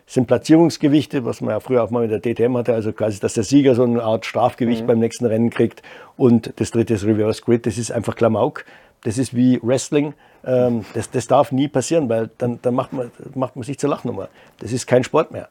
[0.06, 3.34] sind Platzierungsgewichte, was man ja früher auch mal mit der DTM hatte, also quasi, dass
[3.34, 4.88] der Sieger so eine Art Strafgewicht mhm.
[4.88, 5.84] beim nächsten Rennen kriegt.
[6.18, 8.66] Und das dritte ist Reverse Grid, das ist einfach Klamauk.
[9.04, 10.14] Das ist wie Wrestling.
[10.46, 13.90] Ähm, das, das darf nie passieren, weil dann, dann macht, man, macht man sich zur
[13.90, 14.30] Lachnummer.
[14.60, 15.50] Das ist kein Sport mehr.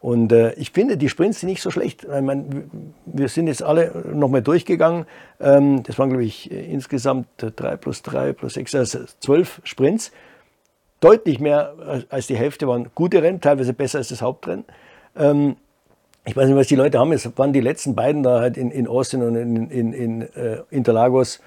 [0.00, 2.04] Und äh, ich finde, die Sprints sind nicht so schlecht.
[2.04, 2.64] Ich meine,
[3.04, 5.06] wir sind jetzt alle nochmal durchgegangen.
[5.40, 10.12] Ähm, das waren, glaube ich, insgesamt drei plus drei plus sechs, also zwölf Sprints.
[11.00, 11.74] Deutlich mehr
[12.10, 14.64] als die Hälfte waren gute Rennen, teilweise besser als das Hauptrennen.
[15.16, 15.56] Ähm,
[16.24, 17.12] ich weiß nicht, was die Leute haben.
[17.12, 20.62] Es waren die letzten beiden da halt in, in Austin und in, in, in äh,
[20.70, 21.40] Interlagos.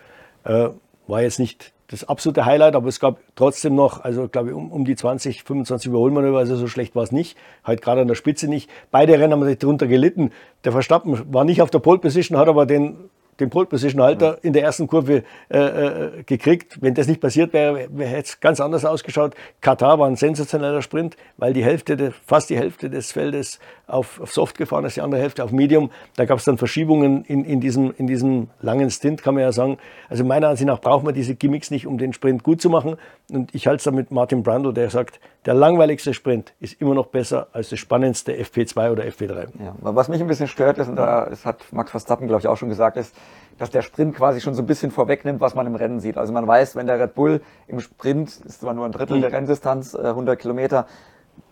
[0.44, 0.70] Äh,
[1.08, 4.72] war jetzt nicht das absolute Highlight, aber es gab trotzdem noch, also glaube ich, um,
[4.72, 7.38] um die 20, 25 Überholmanöver, also so schlecht war es nicht.
[7.64, 8.70] Halt gerade an der Spitze nicht.
[8.92, 10.32] Beide Rennen haben sich darunter gelitten.
[10.64, 12.96] Der Verstappen war nicht auf der Pole Position, hat aber den
[13.42, 16.78] den Pole Position Halter in der ersten Kurve äh, äh, gekriegt.
[16.82, 19.34] Wenn das nicht passiert wäre, hätte es ganz anders ausgeschaut.
[19.60, 23.60] Katar war ein sensationeller Sprint, weil die Hälfte, fast die Hälfte des Feldes
[23.92, 25.92] auf, auf Soft gefahren ist, die andere Hälfte auf Medium.
[26.16, 29.52] Da gab es dann Verschiebungen in, in, diesem, in diesem langen Stint, kann man ja
[29.52, 29.78] sagen.
[30.10, 32.98] Also meiner Ansicht nach braucht man diese Gimmicks nicht, um den Sprint gut zu machen.
[33.32, 36.94] Und ich halte es da mit Martin Brando, der sagt, der langweiligste Sprint ist immer
[36.94, 39.48] noch besser als das spannendste FP2 oder FP3.
[39.60, 42.48] Ja, was mich ein bisschen stört ist, und da das hat Max Verstappen, glaube ich,
[42.48, 43.16] auch schon gesagt, ist,
[43.58, 46.18] dass der Sprint quasi schon so ein bisschen vorwegnimmt, was man im Rennen sieht.
[46.18, 49.22] Also man weiß, wenn der Red Bull im Sprint, ist zwar nur ein Drittel mhm.
[49.22, 50.88] der Renndistanz, 100 äh, Kilometer,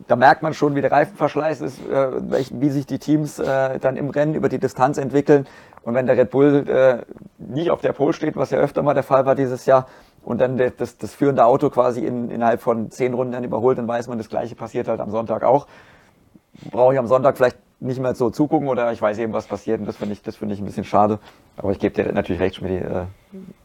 [0.08, 2.12] da merkt man schon, wie der Reifenverschleiß ist, äh,
[2.52, 5.48] wie sich die Teams äh, dann im Rennen über die Distanz entwickeln.
[5.82, 7.06] Und wenn der Red Bull
[7.38, 9.88] nicht auf der Pole steht, was ja öfter mal der Fall war dieses Jahr,
[10.24, 13.88] und dann das, das führende Auto quasi in, innerhalb von zehn Runden dann überholt, dann
[13.88, 15.68] weiß man, das gleiche passiert halt am Sonntag auch.
[16.72, 19.80] Brauche ich am Sonntag vielleicht nicht mehr so zugucken oder ich weiß eben, was passiert
[19.80, 21.20] und das finde ich, das ich ein bisschen schade.
[21.56, 23.06] Aber ich gebe dir natürlich recht, Schmidt, äh,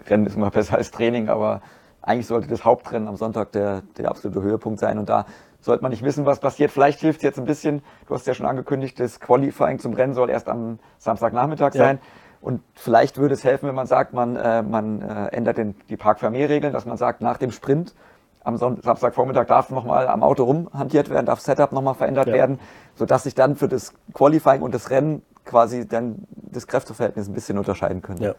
[0.08, 1.60] Rennen ist immer besser als Training, aber
[2.00, 4.98] eigentlich sollte das Hauptrennen am Sonntag der, der absolute Höhepunkt sein.
[4.98, 5.26] Und da
[5.64, 6.70] sollte man nicht wissen, was passiert.
[6.70, 10.12] Vielleicht hilft es jetzt ein bisschen, du hast ja schon angekündigt, das Qualifying zum Rennen
[10.12, 11.98] soll erst am Samstagnachmittag sein.
[12.02, 12.08] Ja.
[12.42, 15.96] Und vielleicht würde es helfen, wenn man sagt, man, äh, man äh, ändert den, die
[15.96, 17.94] Park-Vermehr-Regeln, dass man sagt, nach dem Sprint
[18.42, 22.34] am Samstagvormittag darf nochmal am Auto rumhantiert werden, darf Setup nochmal verändert ja.
[22.34, 22.58] werden,
[22.94, 27.56] sodass sich dann für das Qualifying und das Rennen quasi dann das Kräfteverhältnis ein bisschen
[27.56, 28.20] unterscheiden können.
[28.20, 28.34] Ja.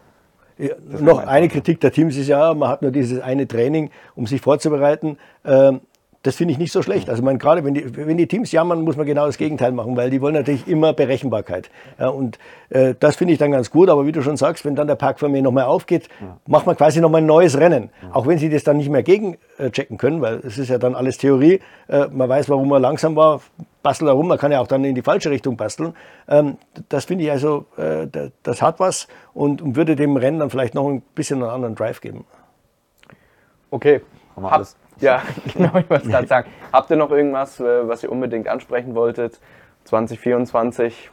[0.58, 4.26] Ja, noch eine Kritik der Teams ist ja, man hat nur dieses eine Training, um
[4.26, 5.18] sich vorzubereiten.
[5.44, 5.82] Ähm,
[6.26, 7.08] das finde ich nicht so schlecht.
[7.08, 9.96] Also man, gerade wenn die, wenn die Teams jammern, muss man genau das Gegenteil machen,
[9.96, 11.70] weil die wollen natürlich immer Berechenbarkeit.
[12.00, 12.38] Ja, und
[12.70, 13.88] äh, das finde ich dann ganz gut.
[13.88, 16.36] Aber wie du schon sagst, wenn dann der Park für mich nochmal aufgeht, ja.
[16.46, 17.90] macht man quasi nochmal ein neues Rennen.
[18.02, 18.14] Ja.
[18.14, 21.18] Auch wenn sie das dann nicht mehr gegenchecken können, weil es ist ja dann alles
[21.18, 21.60] Theorie.
[21.86, 23.40] Äh, man weiß, warum man langsam war,
[23.84, 24.26] bastelt herum.
[24.26, 25.94] Man kann ja auch dann in die falsche Richtung basteln.
[26.26, 26.58] Ähm,
[26.88, 28.08] das finde ich also, äh,
[28.42, 31.76] das hat was und, und würde dem Rennen dann vielleicht noch ein bisschen einen anderen
[31.76, 32.24] Drive geben.
[33.70, 34.00] Okay.
[34.34, 34.76] Haben wir alles.
[35.00, 35.22] Ja,
[35.54, 36.50] genau, ich wollte gerade sagen.
[36.72, 39.40] Habt ihr noch irgendwas, äh, was ihr unbedingt ansprechen wolltet?
[39.84, 41.10] 2024,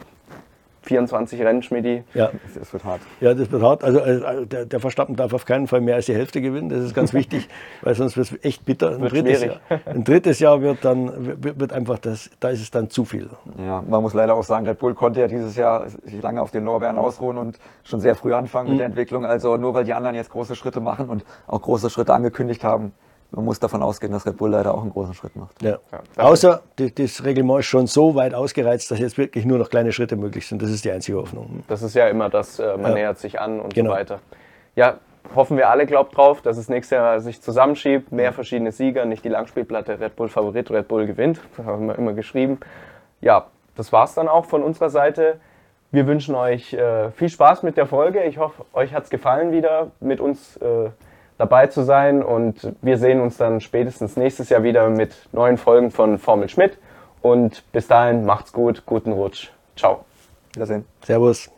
[0.84, 2.03] 24 Rennen, Schmidi.
[2.13, 3.01] Ja, das wird hart.
[3.21, 3.84] Ja, das wird hart.
[3.84, 6.69] Also äh, der, der, Verstappen darf auf keinen Fall mehr als die Hälfte gewinnen.
[6.69, 7.47] Das ist ganz wichtig,
[7.81, 8.95] weil sonst wird es echt bitter.
[8.95, 12.61] Ein wird drittes, Jahr, ein drittes Jahr wird dann wird, wird einfach das, da ist
[12.61, 13.29] es dann zu viel.
[13.57, 16.51] Ja, man muss leider auch sagen, Red Bull konnte ja dieses Jahr sich lange auf
[16.51, 18.73] den Lorbeeren ausruhen und schon sehr früh anfangen mhm.
[18.73, 19.25] mit der Entwicklung.
[19.25, 22.93] Also nur weil die anderen jetzt große Schritte machen und auch große Schritte angekündigt haben,
[23.36, 25.61] man muss davon ausgehen, dass Red Bull leider auch einen großen Schritt macht.
[25.61, 25.79] Ja.
[25.91, 29.91] Ja, Außer das Reglement ist schon so weit ausgereizt, dass jetzt wirklich nur noch kleine
[29.91, 30.61] Schritte möglich sind.
[30.61, 31.63] Das ist die einzige Hoffnung.
[31.67, 32.93] Das ist ja immer das, äh, man ja.
[32.93, 33.89] nähert sich an und genau.
[33.89, 34.19] so weiter.
[34.75, 34.97] Ja,
[35.36, 38.11] hoffen wir alle, glaubt drauf, dass es nächstes Jahr sich zusammenschiebt.
[38.11, 41.41] Mehr verschiedene Sieger, nicht die Langspielplatte Red Bull Favorit, Red Bull gewinnt.
[41.57, 42.59] Das haben wir immer geschrieben.
[43.19, 45.39] Ja, das war es dann auch von unserer Seite.
[45.91, 48.23] Wir wünschen euch äh, viel Spaß mit der Folge.
[48.23, 50.57] Ich hoffe, euch hat es gefallen wieder mit uns.
[50.57, 50.89] Äh,
[51.38, 52.23] dabei zu sein.
[52.23, 56.77] Und wir sehen uns dann spätestens nächstes Jahr wieder mit neuen Folgen von Formel Schmidt.
[57.21, 59.49] Und bis dahin macht's gut, guten Rutsch.
[59.75, 60.05] Ciao.
[60.53, 60.86] Wiedersehen.
[61.03, 61.49] Servus.